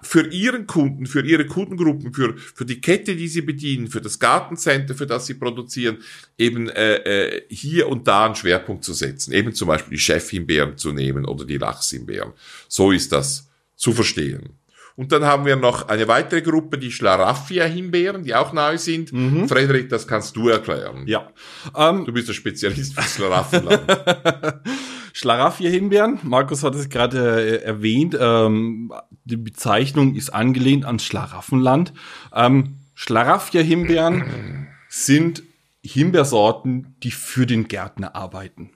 für 0.08 0.26
ihren 0.28 0.68
Kunden, 0.68 1.06
für 1.06 1.26
ihre 1.26 1.46
Kundengruppen, 1.46 2.14
für, 2.14 2.38
für 2.38 2.66
die 2.66 2.80
Kette, 2.80 3.16
die 3.16 3.28
sie 3.28 3.42
bedienen, 3.42 3.88
für 3.88 4.00
das 4.00 4.20
Gartencenter, 4.20 4.96
für 4.96 5.06
das 5.06 5.26
sie 5.26 5.34
produzieren, 5.34 5.98
eben 6.38 6.70
äh, 6.70 6.96
äh, 6.96 7.42
hier 7.50 7.90
und 7.90 8.08
da 8.08 8.26
einen 8.26 8.36
Schwerpunkt 8.36 8.86
zu 8.86 8.94
setzen. 8.94 9.34
Eben 9.34 9.54
zum 9.54 9.68
Beispiel 9.68 9.98
die 9.98 10.04
Chefhimbeeren 10.04 10.78
zu 10.78 10.94
nehmen 10.94 11.26
oder 11.26 11.44
die 11.44 11.58
Lachshimbeeren. 11.58 12.32
So 12.70 12.92
ist 12.92 13.12
das 13.12 13.50
zu 13.76 13.92
verstehen. 13.92 14.58
Und 14.96 15.12
dann 15.12 15.26
haben 15.26 15.46
wir 15.46 15.58
noch 15.58 15.90
eine 15.90 16.08
weitere 16.08 16.42
Gruppe, 16.42 16.80
die 16.80 16.92
Schlaraffia-Himbeeren, 16.92 18.24
die 18.24 18.34
auch 18.34 18.52
neu 18.52 18.80
sind. 18.80 19.14
Mhm. 19.14 19.48
Frederik, 19.48 19.90
das 19.90 20.08
kannst 20.08 20.36
du 20.36 20.48
erklären. 20.50 21.06
Ja. 21.06 21.32
Ähm, 21.76 22.06
du 22.06 22.14
bist 22.14 22.30
der 22.30 22.34
Spezialist 22.34 22.96
für 22.96 23.04
Schlaraffenland. 23.04 23.84
Schlaraffia-Himbeeren, 25.14 26.20
Markus 26.24 26.64
hat 26.64 26.76
es 26.76 26.90
gerade 26.90 27.60
äh, 27.60 27.64
erwähnt, 27.64 28.18
ähm, 28.20 28.94
die 29.26 29.38
Bezeichnung 29.38 30.16
ist 30.16 30.30
angelehnt 30.30 30.86
ans 30.86 31.04
Schlaraffenland. 31.04 31.94
Ähm, 32.34 32.78
Schlaraffia-Himbeeren 32.96 34.68
sind 34.90 35.44
Himbeersorten, 35.84 36.96
die 37.04 37.12
für 37.12 37.46
den 37.46 37.68
Gärtner 37.68 38.16
arbeiten. 38.16 38.72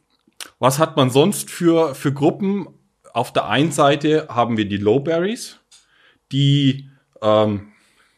Was 0.59 0.79
hat 0.79 0.95
man 0.97 1.09
sonst 1.09 1.49
für, 1.49 1.95
für 1.95 2.13
Gruppen? 2.13 2.67
Auf 3.13 3.33
der 3.33 3.47
einen 3.47 3.71
Seite 3.71 4.27
haben 4.29 4.57
wir 4.57 4.65
die 4.65 4.77
Lowberries, 4.77 5.59
die 6.31 6.89
ähm, 7.21 7.73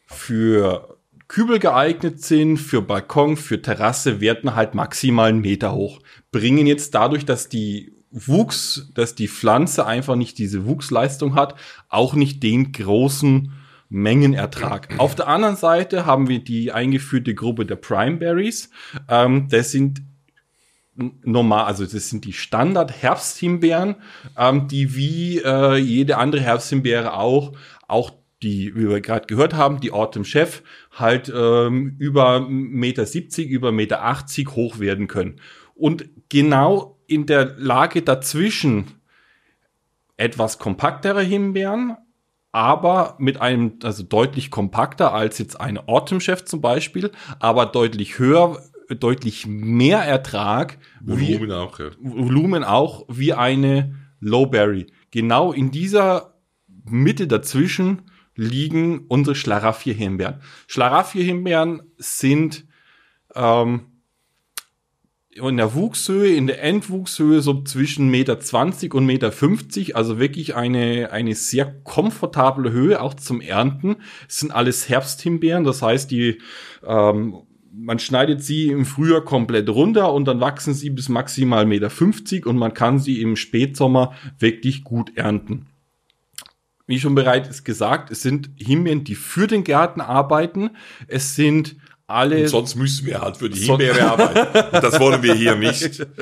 für 0.06 0.98
Kübel 1.26 1.58
geeignet 1.58 2.22
sind, 2.22 2.58
für 2.58 2.82
Balkon, 2.82 3.36
für 3.36 3.60
Terrasse, 3.60 4.20
werden 4.20 4.54
halt 4.54 4.74
maximal 4.74 5.30
einen 5.30 5.40
Meter 5.40 5.74
hoch. 5.74 6.00
Bringen 6.30 6.66
jetzt 6.66 6.94
dadurch, 6.94 7.24
dass 7.24 7.48
die 7.48 7.93
Wuchs, 8.14 8.90
dass 8.94 9.16
die 9.16 9.26
Pflanze 9.26 9.86
einfach 9.86 10.14
nicht 10.14 10.38
diese 10.38 10.66
Wuchsleistung 10.66 11.34
hat, 11.34 11.56
auch 11.88 12.14
nicht 12.14 12.42
den 12.44 12.70
großen 12.70 13.52
Mengenertrag. 13.88 14.94
Auf 14.98 15.16
der 15.16 15.26
anderen 15.26 15.56
Seite 15.56 16.06
haben 16.06 16.28
wir 16.28 16.38
die 16.38 16.70
eingeführte 16.70 17.34
Gruppe 17.34 17.66
der 17.66 17.76
Primeberries. 17.76 18.70
Ähm, 19.08 19.48
das 19.50 19.72
sind 19.72 20.02
normal, 20.94 21.64
also 21.64 21.84
das 21.84 22.08
sind 22.08 22.24
die 22.24 22.32
Standard 22.32 23.02
Herbsthimbeeren, 23.02 23.96
ähm, 24.38 24.68
die 24.68 24.94
wie 24.94 25.38
äh, 25.38 25.76
jede 25.76 26.16
andere 26.16 26.42
Herbsthimbeere 26.42 27.14
auch, 27.14 27.52
auch 27.88 28.12
die, 28.42 28.76
wie 28.76 28.88
wir 28.88 29.00
gerade 29.00 29.26
gehört 29.26 29.54
haben, 29.54 29.80
die 29.80 29.90
Autumn 29.90 30.24
Chef 30.24 30.62
halt 30.92 31.32
ähm, 31.34 31.96
über 31.98 32.40
Meter 32.48 33.06
70, 33.06 33.48
über 33.48 33.72
Meter 33.72 34.04
80 34.04 34.50
hoch 34.50 34.78
werden 34.78 35.08
können. 35.08 35.40
Und 35.74 36.04
genau 36.28 36.93
in 37.06 37.26
der 37.26 37.54
Lage 37.56 38.02
dazwischen 38.02 38.86
etwas 40.16 40.58
kompaktere 40.58 41.22
Himbeeren, 41.22 41.96
aber 42.52 43.16
mit 43.18 43.40
einem, 43.40 43.78
also 43.82 44.04
deutlich 44.04 44.50
kompakter 44.50 45.12
als 45.12 45.38
jetzt 45.38 45.60
eine 45.60 45.88
Autumn 45.88 46.20
Chef 46.20 46.44
zum 46.44 46.60
Beispiel, 46.60 47.10
aber 47.40 47.66
deutlich 47.66 48.18
höher, 48.18 48.62
deutlich 49.00 49.46
mehr 49.46 50.00
Ertrag. 50.00 50.78
Volumen 51.02 51.48
wie, 51.48 51.52
auch, 51.52 51.78
ja. 51.80 51.90
Volumen 51.98 52.64
auch, 52.64 53.06
wie 53.08 53.32
eine 53.32 53.96
Lowberry. 54.20 54.86
Genau 55.10 55.52
in 55.52 55.70
dieser 55.70 56.34
Mitte 56.84 57.26
dazwischen 57.26 58.02
liegen 58.36 59.06
unsere 59.08 59.34
Schlaraffie-Himbeeren. 59.34 60.40
Schlaraffie-Himbeeren 60.66 61.82
sind 61.98 62.66
ähm, 63.34 63.93
in 65.34 65.56
der 65.56 65.74
Wuchshöhe, 65.74 66.34
in 66.34 66.46
der 66.46 66.62
Endwuchshöhe 66.62 67.40
so 67.40 67.62
zwischen 67.62 68.08
Meter 68.08 68.38
20 68.38 68.94
und 68.94 69.04
Meter 69.04 69.32
50, 69.32 69.96
also 69.96 70.18
wirklich 70.18 70.54
eine, 70.54 71.10
eine 71.10 71.34
sehr 71.34 71.66
komfortable 71.82 72.70
Höhe, 72.70 73.00
auch 73.00 73.14
zum 73.14 73.40
Ernten. 73.40 73.96
Es 74.28 74.38
sind 74.38 74.52
alles 74.52 74.88
Herbsthimbeeren, 74.88 75.64
das 75.64 75.82
heißt, 75.82 76.10
die, 76.10 76.40
ähm, 76.86 77.42
man 77.72 77.98
schneidet 77.98 78.44
sie 78.44 78.68
im 78.68 78.86
Frühjahr 78.86 79.22
komplett 79.22 79.68
runter 79.68 80.12
und 80.12 80.26
dann 80.26 80.40
wachsen 80.40 80.72
sie 80.72 80.90
bis 80.90 81.08
maximal 81.08 81.66
Meter 81.66 81.90
50 81.90 82.46
und 82.46 82.56
man 82.56 82.72
kann 82.72 83.00
sie 83.00 83.20
im 83.20 83.34
Spätsommer 83.34 84.14
wirklich 84.38 84.84
gut 84.84 85.16
ernten. 85.16 85.66
Wie 86.86 87.00
schon 87.00 87.14
bereits 87.14 87.64
gesagt, 87.64 88.10
es 88.10 88.22
sind 88.22 88.50
Himbeeren, 88.56 89.04
die 89.04 89.14
für 89.14 89.46
den 89.46 89.64
Garten 89.64 90.00
arbeiten. 90.00 90.70
Es 91.08 91.34
sind 91.34 91.76
alle. 92.06 92.42
Und 92.42 92.48
sonst 92.48 92.74
müssen 92.74 93.06
wir 93.06 93.20
halt 93.20 93.38
für 93.38 93.50
die 93.50 93.60
Himbeere 93.60 94.10
arbeiten. 94.10 94.68
das 94.72 95.00
wollen 95.00 95.22
wir 95.22 95.34
hier 95.34 95.56
nicht. 95.56 96.06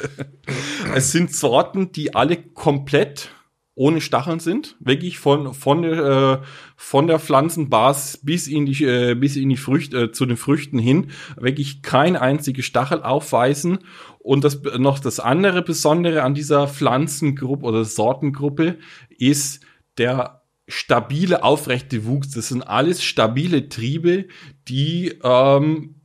Es 0.94 1.10
sind 1.10 1.34
Sorten, 1.34 1.92
die 1.92 2.14
alle 2.14 2.36
komplett 2.36 3.30
ohne 3.74 4.02
Stacheln 4.02 4.38
sind, 4.38 4.76
wirklich 4.80 5.18
von 5.18 5.54
von 5.54 5.82
der 5.82 6.40
äh, 6.42 6.46
von 6.76 7.06
der 7.06 7.18
Pflanzenbasis 7.18 8.18
bis 8.18 8.46
in 8.46 8.66
die 8.66 8.84
äh, 8.84 9.14
bis 9.14 9.36
in 9.36 9.48
die 9.48 9.56
Früchte 9.56 10.02
äh, 10.02 10.12
zu 10.12 10.26
den 10.26 10.36
Früchten 10.36 10.78
hin 10.78 11.10
wirklich 11.40 11.80
kein 11.80 12.16
einziges 12.16 12.66
Stachel 12.66 13.02
aufweisen 13.02 13.78
und 14.18 14.44
das 14.44 14.60
noch 14.76 14.98
das 14.98 15.20
andere 15.20 15.62
Besondere 15.62 16.22
an 16.22 16.34
dieser 16.34 16.68
Pflanzengruppe 16.68 17.64
oder 17.64 17.84
Sortengruppe 17.86 18.78
ist 19.08 19.64
der 19.96 20.41
stabile, 20.68 21.42
aufrechte 21.44 22.06
Wuchs. 22.06 22.30
Das 22.30 22.48
sind 22.48 22.62
alles 22.62 23.02
stabile 23.02 23.68
Triebe, 23.68 24.26
die 24.68 25.18
ähm, 25.22 26.02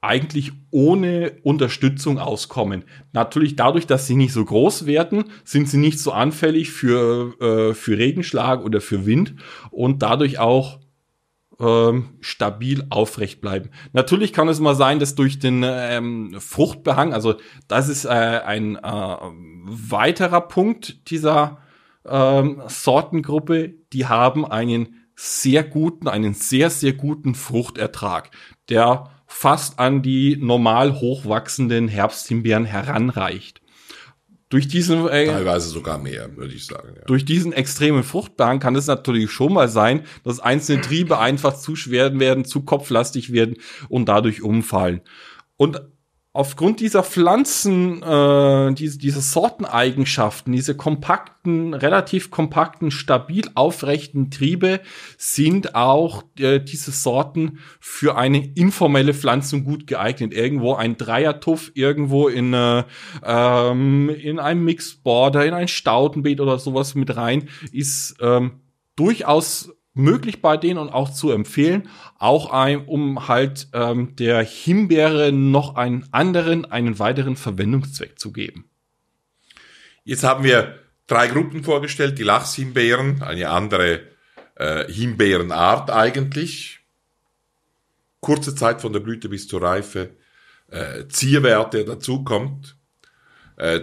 eigentlich 0.00 0.52
ohne 0.70 1.38
Unterstützung 1.42 2.18
auskommen. 2.18 2.84
Natürlich 3.12 3.56
dadurch, 3.56 3.86
dass 3.86 4.06
sie 4.06 4.14
nicht 4.14 4.32
so 4.32 4.44
groß 4.44 4.86
werden, 4.86 5.24
sind 5.44 5.68
sie 5.68 5.78
nicht 5.78 5.98
so 5.98 6.12
anfällig 6.12 6.70
für, 6.70 7.34
äh, 7.40 7.74
für 7.74 7.98
Regenschlag 7.98 8.64
oder 8.64 8.80
für 8.80 9.06
Wind 9.06 9.34
und 9.70 10.02
dadurch 10.02 10.38
auch 10.38 10.78
ähm, 11.58 12.10
stabil 12.20 12.86
aufrecht 12.90 13.40
bleiben. 13.40 13.70
Natürlich 13.92 14.32
kann 14.32 14.48
es 14.48 14.60
mal 14.60 14.76
sein, 14.76 15.00
dass 15.00 15.16
durch 15.16 15.40
den 15.40 15.64
ähm, 15.66 16.36
Fruchtbehang, 16.38 17.12
also 17.12 17.34
das 17.66 17.88
ist 17.88 18.04
äh, 18.04 18.08
ein 18.08 18.76
äh, 18.76 18.80
weiterer 18.80 20.42
Punkt 20.42 21.10
dieser 21.10 21.58
ähm, 22.10 22.62
Sortengruppe, 22.66 23.74
die 23.92 24.06
haben 24.06 24.44
einen 24.44 25.08
sehr 25.14 25.64
guten, 25.64 26.08
einen 26.08 26.34
sehr, 26.34 26.70
sehr 26.70 26.92
guten 26.92 27.34
Fruchtertrag. 27.34 28.30
Der 28.68 29.10
fast 29.26 29.78
an 29.78 30.02
die 30.02 30.36
normal 30.36 31.00
hochwachsenden 31.00 31.88
Herbsthimbeeren 31.88 32.64
heranreicht. 32.64 33.60
Durch 34.48 34.66
diesen 34.66 35.06
äh, 35.08 35.26
teilweise 35.26 35.68
sogar 35.68 35.98
mehr, 35.98 36.34
würde 36.36 36.54
ich 36.54 36.64
sagen. 36.64 36.94
Ja. 36.96 37.02
Durch 37.04 37.26
diesen 37.26 37.52
extremen 37.52 38.02
Fruchtbahn 38.02 38.60
kann 38.60 38.74
es 38.76 38.86
natürlich 38.86 39.30
schon 39.30 39.52
mal 39.52 39.68
sein, 39.68 40.04
dass 40.24 40.40
einzelne 40.40 40.80
Triebe 40.80 41.18
einfach 41.18 41.54
zu 41.54 41.76
schwer 41.76 42.18
werden, 42.18 42.46
zu 42.46 42.62
kopflastig 42.62 43.30
werden 43.32 43.56
und 43.90 44.08
dadurch 44.08 44.42
umfallen. 44.42 45.02
Und 45.58 45.82
aufgrund 46.38 46.78
dieser 46.78 47.02
Pflanzen, 47.02 48.00
äh, 48.00 48.72
diese, 48.72 48.96
diese 48.96 49.20
Sorteneigenschaften, 49.20 50.52
diese 50.52 50.76
kompakten, 50.76 51.74
relativ 51.74 52.30
kompakten, 52.30 52.92
stabil 52.92 53.42
aufrechten 53.56 54.30
Triebe 54.30 54.78
sind 55.16 55.74
auch 55.74 56.22
äh, 56.38 56.60
diese 56.60 56.92
Sorten 56.92 57.58
für 57.80 58.16
eine 58.16 58.54
informelle 58.54 59.14
Pflanzung 59.14 59.64
gut 59.64 59.88
geeignet. 59.88 60.32
Irgendwo 60.32 60.74
ein 60.74 60.96
Dreiertuff, 60.96 61.72
irgendwo 61.74 62.28
in, 62.28 62.54
äh, 62.54 62.84
ähm, 63.24 64.08
in 64.08 64.38
einem 64.38 64.64
Mixborder, 64.64 65.44
in 65.44 65.54
ein 65.54 65.66
Staudenbeet 65.66 66.40
oder 66.40 66.60
sowas 66.60 66.94
mit 66.94 67.16
rein, 67.16 67.48
ist 67.72 68.14
ähm, 68.20 68.60
durchaus 68.94 69.72
möglich 69.98 70.40
bei 70.40 70.56
denen 70.56 70.78
und 70.78 70.88
auch 70.88 71.12
zu 71.12 71.30
empfehlen, 71.30 71.88
auch 72.18 72.50
ein, 72.50 72.86
um 72.86 73.28
halt 73.28 73.68
ähm, 73.74 74.16
der 74.16 74.42
Himbeere 74.42 75.32
noch 75.32 75.74
einen 75.74 76.08
anderen, 76.12 76.64
einen 76.64 76.98
weiteren 76.98 77.36
Verwendungszweck 77.36 78.18
zu 78.18 78.32
geben. 78.32 78.70
Jetzt 80.04 80.24
haben 80.24 80.44
wir 80.44 80.78
drei 81.06 81.26
Gruppen 81.26 81.64
vorgestellt, 81.64 82.18
die 82.18 82.22
Lachshimbeeren, 82.22 83.22
eine 83.22 83.50
andere 83.50 84.00
äh, 84.54 84.90
Himbeerenart 84.90 85.90
eigentlich, 85.90 86.80
kurze 88.20 88.54
Zeit 88.54 88.80
von 88.80 88.92
der 88.92 89.00
Blüte 89.00 89.28
bis 89.28 89.48
zur 89.48 89.62
Reife, 89.62 90.16
äh, 90.70 91.06
Zierwert, 91.08 91.74
der 91.74 91.84
dazukommt, 91.84 92.77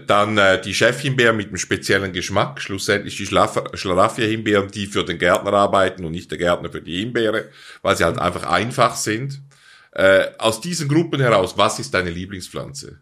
dann 0.06 0.38
äh, 0.38 0.62
die 0.62 0.74
Chefhimbeeren 0.74 1.36
mit 1.36 1.48
einem 1.48 1.58
speziellen 1.58 2.14
Geschmack, 2.14 2.62
schlussendlich 2.62 3.18
die 3.18 3.26
Schlaraffia-Himbeeren, 3.26 4.72
die 4.72 4.88
für 4.88 5.04
den 5.04 5.20
Gärtner 5.20 5.52
arbeiten 5.54 6.06
und 6.06 6.14
nicht 6.14 6.32
der 6.32 6.38
Gärtner 6.38 6.70
für 6.70 6.82
die 6.82 7.00
Himbeere, 7.00 7.50
weil 7.82 7.98
sie 7.98 8.06
halt 8.06 8.18
einfach 8.18 8.44
einfach 8.44 8.96
sind. 8.96 9.42
Äh, 9.92 10.28
aus 10.38 10.62
diesen 10.62 10.88
Gruppen 10.88 11.20
heraus, 11.20 11.58
was 11.58 11.80
ist 11.80 11.94
deine 11.94 12.10
Lieblingspflanze? 12.10 13.00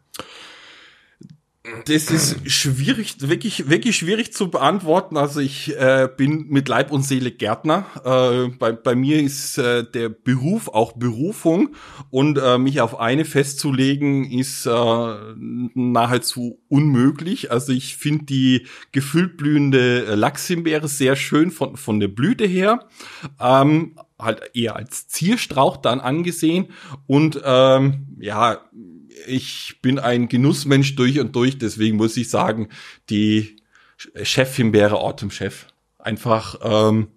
Das 1.85 2.11
ist 2.11 2.51
schwierig, 2.51 3.15
wirklich, 3.21 3.69
wirklich 3.69 3.95
schwierig 3.95 4.33
zu 4.33 4.49
beantworten. 4.49 5.15
Also 5.15 5.39
ich 5.39 5.73
äh, 5.79 6.09
bin 6.15 6.47
mit 6.49 6.67
Leib 6.67 6.91
und 6.91 7.03
Seele 7.03 7.31
Gärtner. 7.31 7.85
Äh, 8.03 8.49
bei, 8.57 8.73
bei 8.73 8.95
mir 8.95 9.21
ist 9.21 9.57
äh, 9.57 9.85
der 9.89 10.09
Beruf 10.09 10.67
auch 10.67 10.91
Berufung 10.91 11.73
und 12.09 12.37
äh, 12.37 12.57
mich 12.57 12.81
auf 12.81 12.99
eine 12.99 13.23
festzulegen 13.23 14.29
ist 14.29 14.65
äh, 14.65 15.15
nahezu 15.73 16.59
unmöglich. 16.67 17.49
Also 17.49 17.71
ich 17.71 17.95
finde 17.95 18.25
die 18.25 18.67
gefüllt 18.91 19.37
blühende 19.37 20.15
Lachshimbeere 20.15 20.89
sehr 20.89 21.15
schön 21.15 21.49
von, 21.49 21.77
von 21.77 22.01
der 22.01 22.09
Blüte 22.09 22.45
her. 22.45 22.89
Ähm, 23.39 23.95
halt 24.19 24.41
eher 24.53 24.75
als 24.75 25.07
Zierstrauch 25.07 25.77
dann 25.77 26.01
angesehen 26.01 26.67
und 27.07 27.41
ähm, 27.43 28.07
ja 28.19 28.59
ich 29.27 29.79
bin 29.81 29.99
ein 29.99 30.27
Genussmensch 30.27 30.95
durch 30.95 31.19
und 31.19 31.35
durch, 31.35 31.57
deswegen 31.57 31.97
muss 31.97 32.17
ich 32.17 32.29
sagen, 32.29 32.69
die 33.09 33.57
Chefhimbeere 34.21 34.99
Autumn 34.99 35.31
Chef. 35.31 35.67
Einfach 35.99 36.59
ähm, 36.61 37.07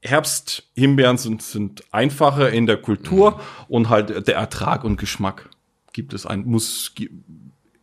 Herbsthimbeeren 0.00 1.18
sind, 1.18 1.42
sind 1.42 1.84
einfacher 1.92 2.50
in 2.50 2.66
der 2.66 2.78
Kultur 2.78 3.32
mhm. 3.32 3.40
und 3.68 3.88
halt 3.88 4.26
der 4.26 4.36
Ertrag 4.36 4.84
und 4.84 4.96
Geschmack 4.96 5.50
gibt 5.92 6.12
es 6.12 6.26
ein, 6.26 6.44
muss, 6.44 6.94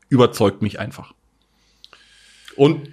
überzeugt 0.10 0.62
mich 0.62 0.80
einfach. 0.80 1.14
Und 2.56 2.90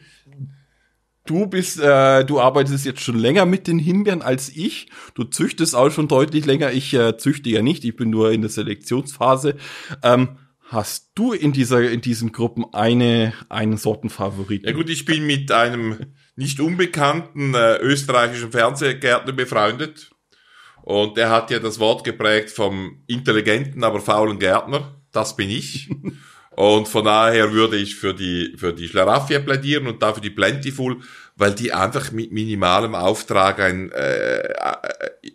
du 1.26 1.46
bist, 1.46 1.78
äh, 1.80 2.24
du 2.24 2.40
arbeitest 2.40 2.84
jetzt 2.84 3.00
schon 3.00 3.18
länger 3.18 3.46
mit 3.46 3.66
den 3.66 3.78
Himbeeren 3.78 4.22
als 4.22 4.48
ich. 4.54 4.88
Du 5.14 5.24
züchtest 5.24 5.74
auch 5.74 5.90
schon 5.90 6.08
deutlich 6.08 6.44
länger. 6.44 6.72
Ich 6.72 6.92
äh, 6.94 7.16
züchte 7.16 7.50
ja 7.50 7.62
nicht. 7.62 7.84
Ich 7.84 7.96
bin 7.96 8.10
nur 8.10 8.32
in 8.32 8.42
der 8.42 8.50
Selektionsphase. 8.50 9.56
Ähm, 10.02 10.38
hast 10.64 11.12
du 11.14 11.32
in 11.32 11.52
dieser, 11.52 11.90
in 11.90 12.00
diesen 12.00 12.32
Gruppen 12.32 12.64
eine, 12.72 13.34
einen 13.48 13.76
Sortenfavorit? 13.76 14.64
Ja 14.64 14.72
gut, 14.72 14.90
ich 14.90 15.04
bin 15.04 15.26
mit 15.26 15.50
einem 15.52 15.98
nicht 16.36 16.60
unbekannten 16.60 17.54
äh, 17.54 17.76
österreichischen 17.76 18.52
Fernsehgärtner 18.52 19.32
befreundet. 19.32 20.10
Und 20.82 21.16
der 21.16 21.30
hat 21.30 21.50
ja 21.50 21.60
das 21.60 21.78
Wort 21.78 22.02
geprägt 22.02 22.50
vom 22.50 23.04
intelligenten, 23.06 23.84
aber 23.84 24.00
faulen 24.00 24.38
Gärtner. 24.38 25.00
Das 25.12 25.36
bin 25.36 25.50
ich. 25.50 25.90
Und 26.56 26.86
von 26.86 27.04
daher 27.04 27.52
würde 27.52 27.76
ich 27.76 27.96
für 27.96 28.12
die, 28.12 28.54
für 28.56 28.72
die 28.72 28.88
Schlaraffia 28.88 29.38
plädieren 29.40 29.86
und 29.86 30.02
dafür 30.02 30.22
die 30.22 30.30
Plentiful, 30.30 30.98
weil 31.34 31.54
die 31.54 31.72
einfach 31.72 32.12
mit 32.12 32.30
minimalem 32.30 32.94
Auftrag 32.94 33.58
ein 33.58 33.90
äh, 33.92 34.40
äh, 34.40 34.50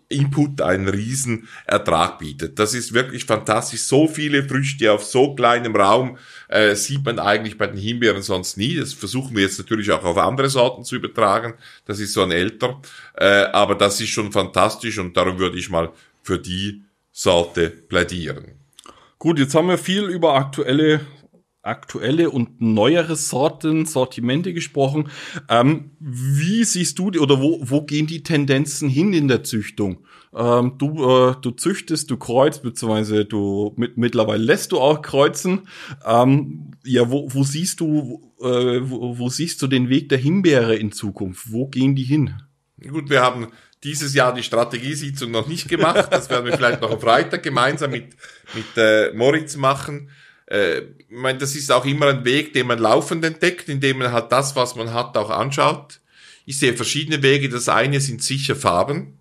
Input 0.08 0.60
einen 0.60 0.88
riesen 0.88 1.48
Ertrag 1.66 2.20
bietet. 2.20 2.58
Das 2.58 2.72
ist 2.72 2.94
wirklich 2.94 3.24
fantastisch. 3.24 3.82
So 3.82 4.06
viele 4.06 4.44
Früchte 4.48 4.92
auf 4.92 5.04
so 5.04 5.34
kleinem 5.34 5.74
Raum 5.74 6.18
äh, 6.48 6.76
sieht 6.76 7.04
man 7.04 7.18
eigentlich 7.18 7.58
bei 7.58 7.66
den 7.66 7.78
Himbeeren 7.78 8.22
sonst 8.22 8.56
nie. 8.56 8.76
Das 8.76 8.92
versuchen 8.92 9.34
wir 9.34 9.42
jetzt 9.42 9.58
natürlich 9.58 9.90
auch 9.90 10.04
auf 10.04 10.18
andere 10.18 10.48
Sorten 10.48 10.84
zu 10.84 10.96
übertragen. 10.96 11.54
Das 11.84 11.98
ist 11.98 12.12
so 12.12 12.22
ein 12.22 12.30
älter. 12.30 12.80
Äh, 13.14 13.46
aber 13.52 13.74
das 13.74 14.00
ist 14.00 14.10
schon 14.10 14.30
fantastisch 14.30 14.98
und 14.98 15.16
darum 15.16 15.38
würde 15.38 15.58
ich 15.58 15.68
mal 15.68 15.90
für 16.22 16.38
die 16.38 16.82
Sorte 17.10 17.70
plädieren. 17.70 18.57
Gut, 19.18 19.38
jetzt 19.38 19.54
haben 19.54 19.68
wir 19.68 19.78
viel 19.78 20.04
über 20.04 20.34
aktuelle 20.34 21.00
aktuelle 21.62 22.30
und 22.30 22.60
neuere 22.60 23.16
Sorten, 23.16 23.84
Sortimente 23.84 24.54
gesprochen. 24.54 25.10
Ähm, 25.48 25.90
wie 26.00 26.64
siehst 26.64 26.98
du 26.98 27.08
oder 27.08 27.40
wo, 27.40 27.60
wo 27.62 27.82
gehen 27.82 28.06
die 28.06 28.22
Tendenzen 28.22 28.88
hin 28.88 29.12
in 29.12 29.28
der 29.28 29.44
Züchtung? 29.44 30.06
Ähm, 30.34 30.74
du, 30.78 31.04
äh, 31.04 31.34
du 31.40 31.50
züchtest, 31.50 32.10
du 32.10 32.16
kreuzt, 32.16 32.62
beziehungsweise 32.62 33.24
du 33.24 33.74
mit, 33.76 33.98
mittlerweile 33.98 34.42
lässt 34.42 34.72
du 34.72 34.78
auch 34.78 35.02
kreuzen. 35.02 35.68
Ähm, 36.06 36.70
ja, 36.84 37.10
wo, 37.10 37.28
wo 37.32 37.42
siehst 37.42 37.80
du, 37.80 38.32
äh, 38.40 38.80
wo, 38.82 39.18
wo 39.18 39.28
siehst 39.28 39.60
du 39.60 39.66
den 39.66 39.88
Weg 39.88 40.08
der 40.08 40.18
Himbeere 40.18 40.76
in 40.76 40.92
Zukunft? 40.92 41.52
Wo 41.52 41.66
gehen 41.66 41.94
die 41.94 42.04
hin? 42.04 42.34
Gut, 42.88 43.10
wir 43.10 43.20
haben 43.22 43.48
dieses 43.84 44.14
Jahr 44.14 44.34
die 44.34 44.42
Strategiesitzung 44.42 45.30
noch 45.30 45.46
nicht 45.46 45.68
gemacht. 45.68 46.08
Das 46.10 46.28
werden 46.30 46.46
wir 46.46 46.56
vielleicht 46.56 46.80
noch 46.80 46.90
am 46.90 47.00
Freitag 47.00 47.42
gemeinsam 47.42 47.90
mit, 47.90 48.16
mit 48.54 48.66
äh, 48.76 49.12
Moritz 49.12 49.56
machen. 49.56 50.10
Äh, 50.46 50.78
ich 50.80 51.06
meine, 51.10 51.38
das 51.38 51.54
ist 51.54 51.70
auch 51.70 51.84
immer 51.84 52.06
ein 52.06 52.24
Weg, 52.24 52.52
den 52.52 52.66
man 52.66 52.78
laufend 52.78 53.24
entdeckt, 53.24 53.68
indem 53.68 53.98
man 53.98 54.12
halt 54.12 54.32
das, 54.32 54.56
was 54.56 54.74
man 54.74 54.92
hat, 54.92 55.16
auch 55.16 55.30
anschaut. 55.30 56.00
Ich 56.44 56.58
sehe 56.58 56.74
verschiedene 56.74 57.22
Wege. 57.22 57.48
Das 57.48 57.68
eine 57.68 58.00
sind 58.00 58.22
sicher 58.22 58.56
Farben. 58.56 59.18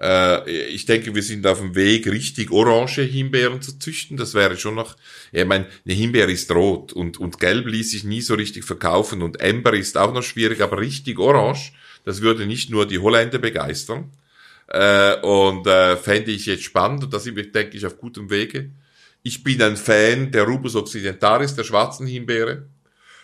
Äh, 0.00 0.68
ich 0.68 0.86
denke, 0.86 1.14
wir 1.14 1.22
sind 1.22 1.46
auf 1.46 1.58
dem 1.58 1.74
Weg, 1.74 2.06
richtig 2.06 2.50
orange 2.50 3.02
Himbeeren 3.02 3.62
zu 3.62 3.78
züchten. 3.78 4.16
Das 4.16 4.34
wäre 4.34 4.56
schon 4.56 4.74
noch, 4.74 4.96
ich 5.32 5.44
meine, 5.44 5.66
eine 5.84 5.94
Himbeere 5.94 6.30
ist 6.30 6.50
rot 6.52 6.92
und, 6.92 7.18
und 7.18 7.40
gelb 7.40 7.66
ließ 7.66 7.90
sich 7.90 8.04
nie 8.04 8.20
so 8.20 8.34
richtig 8.34 8.64
verkaufen 8.64 9.22
und 9.22 9.40
Ember 9.40 9.74
ist 9.74 9.96
auch 9.96 10.12
noch 10.12 10.22
schwierig, 10.22 10.60
aber 10.60 10.78
richtig 10.78 11.18
orange, 11.18 11.72
das 12.06 12.22
würde 12.22 12.46
nicht 12.46 12.70
nur 12.70 12.86
die 12.86 13.00
Holländer 13.00 13.38
begeistern. 13.38 14.12
Äh, 14.68 15.20
und 15.20 15.66
äh, 15.66 15.96
fände 15.96 16.30
ich 16.30 16.46
jetzt 16.46 16.62
spannend 16.62 17.04
und 17.04 17.12
da 17.12 17.18
sind 17.18 17.36
wir, 17.36 17.50
denke 17.50 17.76
ich, 17.76 17.84
auf 17.84 17.98
gutem 17.98 18.30
Wege. 18.30 18.70
Ich 19.22 19.42
bin 19.42 19.60
ein 19.60 19.76
Fan 19.76 20.30
der 20.30 20.44
Rubus 20.44 20.76
occidentalis, 20.76 21.54
der 21.54 21.64
schwarzen 21.64 22.06
Himbeere. 22.06 22.66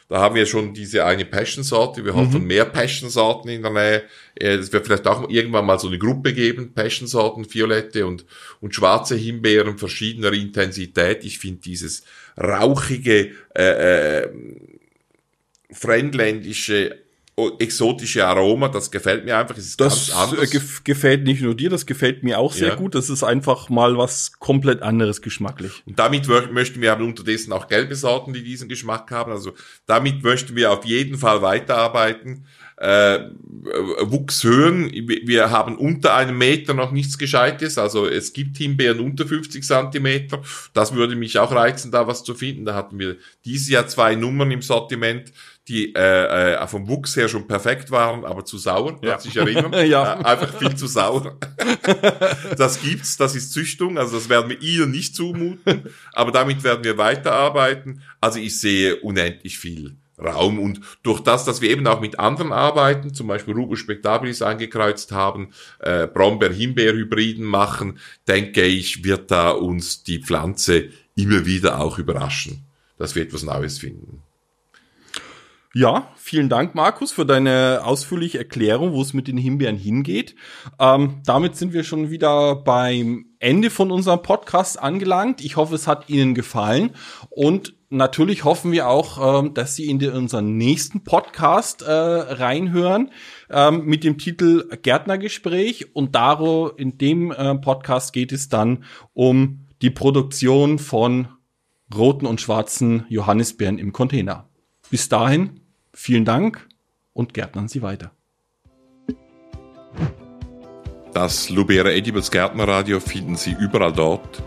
Da 0.08 0.18
haben 0.18 0.34
wir 0.34 0.46
schon 0.46 0.74
diese 0.74 1.04
eine 1.04 1.24
Passion-Sorte. 1.24 2.04
Wir 2.04 2.12
mhm. 2.12 2.16
hoffen 2.16 2.44
mehr 2.44 2.64
Passion-Sorten 2.64 3.48
in 3.48 3.62
der 3.62 3.70
Nähe. 3.70 4.02
Äh, 4.34 4.54
es 4.56 4.72
wird 4.72 4.86
vielleicht 4.86 5.06
auch 5.06 5.30
irgendwann 5.30 5.64
mal 5.64 5.78
so 5.78 5.86
eine 5.86 5.98
Gruppe 5.98 6.32
geben, 6.32 6.74
Passion-Sorten, 6.74 7.46
violette 7.54 8.04
und, 8.04 8.24
und 8.60 8.74
schwarze 8.74 9.14
Himbeeren 9.14 9.78
verschiedener 9.78 10.32
Intensität. 10.32 11.24
Ich 11.24 11.38
finde 11.38 11.60
dieses 11.60 12.02
rauchige, 12.36 13.30
äh, 13.54 14.22
äh, 14.22 14.28
fremdländische 15.70 17.01
exotische 17.58 18.26
Aroma, 18.26 18.68
das 18.68 18.90
gefällt 18.90 19.24
mir 19.24 19.38
einfach. 19.38 19.56
Es 19.56 19.76
das 19.76 20.10
äh, 20.10 20.60
gefällt 20.84 21.24
nicht 21.24 21.40
nur 21.40 21.54
dir, 21.54 21.70
das 21.70 21.86
gefällt 21.86 22.22
mir 22.22 22.38
auch 22.38 22.52
sehr 22.52 22.68
ja. 22.68 22.74
gut. 22.74 22.94
Das 22.94 23.08
ist 23.08 23.22
einfach 23.22 23.70
mal 23.70 23.96
was 23.96 24.32
komplett 24.38 24.82
anderes 24.82 25.22
geschmacklich. 25.22 25.82
Und 25.86 25.98
damit 25.98 26.28
möchten 26.52 26.82
wir 26.82 26.92
aber 26.92 27.04
unterdessen 27.04 27.52
auch 27.52 27.68
gelbe 27.68 27.94
Sorten, 27.96 28.34
die 28.34 28.42
diesen 28.42 28.68
Geschmack 28.68 29.10
haben. 29.10 29.32
Also 29.32 29.54
damit 29.86 30.22
möchten 30.22 30.56
wir 30.56 30.72
auf 30.72 30.84
jeden 30.84 31.16
Fall 31.16 31.40
weiterarbeiten. 31.40 32.46
Äh, 32.82 33.30
Wuchshöhen. 34.00 34.90
Wir 34.92 35.50
haben 35.50 35.76
unter 35.78 36.14
einem 36.14 36.36
Meter 36.36 36.74
noch 36.74 36.90
nichts 36.90 37.16
Gescheites. 37.16 37.78
Also 37.78 38.08
es 38.08 38.32
gibt 38.32 38.56
Himbeeren 38.56 38.98
unter 38.98 39.24
50 39.24 39.62
Zentimeter. 39.62 40.42
Das 40.74 40.92
würde 40.92 41.14
mich 41.14 41.38
auch 41.38 41.52
reizen, 41.52 41.92
da 41.92 42.08
was 42.08 42.24
zu 42.24 42.34
finden. 42.34 42.64
Da 42.64 42.74
hatten 42.74 42.98
wir 42.98 43.16
dieses 43.44 43.68
Jahr 43.68 43.86
zwei 43.86 44.16
Nummern 44.16 44.50
im 44.50 44.62
Sortiment 44.62 45.32
die 45.68 45.94
äh, 45.94 46.54
äh, 46.54 46.66
vom 46.66 46.88
Wuchs 46.88 47.14
her 47.14 47.28
schon 47.28 47.46
perfekt 47.46 47.92
waren, 47.92 48.24
aber 48.24 48.44
zu 48.44 48.58
sauer, 48.58 48.98
ja. 49.00 49.20
sich 49.20 49.36
erinnern. 49.36 49.72
ja. 49.86 50.20
Äh, 50.20 50.24
einfach 50.24 50.58
viel 50.58 50.74
zu 50.74 50.88
sauer. 50.88 51.38
das 52.58 52.82
gibt's, 52.82 53.16
das 53.16 53.36
ist 53.36 53.52
Züchtung, 53.52 53.96
also 53.96 54.16
das 54.16 54.28
werden 54.28 54.50
wir 54.50 54.60
ihr 54.60 54.86
nicht 54.86 55.14
zumuten, 55.14 55.84
aber 56.14 56.32
damit 56.32 56.64
werden 56.64 56.82
wir 56.82 56.98
weiterarbeiten. 56.98 58.02
Also 58.20 58.40
ich 58.40 58.58
sehe 58.58 58.96
unendlich 58.96 59.56
viel 59.56 59.96
Raum 60.22 60.58
und 60.58 60.80
durch 61.02 61.20
das, 61.20 61.44
dass 61.44 61.60
wir 61.60 61.70
eben 61.70 61.86
auch 61.86 62.00
mit 62.00 62.18
anderen 62.18 62.52
arbeiten, 62.52 63.14
zum 63.14 63.26
Beispiel 63.26 63.54
Rubus 63.54 63.78
spectabilis 63.78 64.42
eingekreuzt 64.42 65.12
haben, 65.12 65.50
äh, 65.80 66.06
Brombeer-Himbeer-Hybriden 66.06 67.44
machen, 67.44 67.98
denke 68.28 68.62
ich, 68.62 69.04
wird 69.04 69.30
da 69.30 69.50
uns 69.50 70.02
die 70.02 70.20
Pflanze 70.20 70.88
immer 71.16 71.46
wieder 71.46 71.80
auch 71.80 71.98
überraschen, 71.98 72.64
dass 72.98 73.14
wir 73.14 73.22
etwas 73.22 73.42
Neues 73.42 73.78
finden. 73.78 74.22
Ja, 75.74 76.12
vielen 76.16 76.50
Dank, 76.50 76.74
Markus, 76.74 77.12
für 77.12 77.24
deine 77.24 77.80
ausführliche 77.82 78.36
Erklärung, 78.36 78.92
wo 78.92 79.00
es 79.00 79.14
mit 79.14 79.26
den 79.26 79.38
Himbeeren 79.38 79.76
hingeht. 79.76 80.34
Ähm, 80.78 81.22
damit 81.24 81.56
sind 81.56 81.72
wir 81.72 81.82
schon 81.82 82.10
wieder 82.10 82.56
beim 82.56 83.31
Ende 83.42 83.70
von 83.70 83.90
unserem 83.90 84.22
Podcast 84.22 84.78
angelangt. 84.78 85.44
Ich 85.44 85.56
hoffe, 85.56 85.74
es 85.74 85.86
hat 85.86 86.08
Ihnen 86.08 86.34
gefallen. 86.34 86.90
Und 87.30 87.74
natürlich 87.90 88.44
hoffen 88.44 88.72
wir 88.72 88.88
auch, 88.88 89.40
ähm, 89.40 89.54
dass 89.54 89.76
Sie 89.76 89.90
in 89.90 90.02
unseren 90.10 90.56
nächsten 90.56 91.04
Podcast 91.04 91.82
äh, 91.82 91.90
reinhören 91.90 93.10
ähm, 93.50 93.84
mit 93.84 94.04
dem 94.04 94.16
Titel 94.16 94.68
Gärtnergespräch. 94.82 95.94
Und 95.94 96.14
daro, 96.14 96.68
in 96.68 96.96
dem 96.98 97.32
äh, 97.32 97.54
Podcast 97.56 98.12
geht 98.12 98.32
es 98.32 98.48
dann 98.48 98.84
um 99.12 99.66
die 99.82 99.90
Produktion 99.90 100.78
von 100.78 101.28
roten 101.94 102.26
und 102.26 102.40
schwarzen 102.40 103.04
Johannisbeeren 103.08 103.78
im 103.78 103.92
Container. 103.92 104.48
Bis 104.90 105.08
dahin 105.08 105.60
Vielen 105.94 106.24
Dank 106.24 106.68
und 107.12 107.34
gärtnern 107.34 107.68
Sie 107.68 107.82
weiter. 107.82 108.12
Das 111.12 111.50
Lubera 111.50 111.90
Edibles 111.90 112.30
Gärtnerradio 112.30 112.98
finden 112.98 113.36
Sie 113.36 113.54
überall 113.58 113.92
dort, 113.92 114.42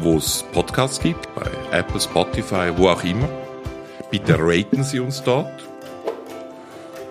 wo 0.00 0.18
es 0.18 0.44
Podcasts 0.52 1.00
gibt, 1.00 1.34
bei 1.34 1.48
Apple, 1.70 2.00
Spotify, 2.00 2.70
wo 2.76 2.88
auch 2.88 3.02
immer. 3.02 3.28
Bitte 4.10 4.36
raten 4.38 4.84
Sie 4.84 5.00
uns 5.00 5.22
dort. 5.22 5.66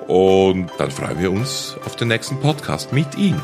Und 0.07 0.69
dann 0.77 0.91
freuen 0.91 1.19
wir 1.19 1.31
uns 1.31 1.75
auf 1.83 1.95
den 1.95 2.09
nächsten 2.09 2.39
Podcast 2.39 2.93
mit 2.93 3.17
Ihnen. 3.17 3.41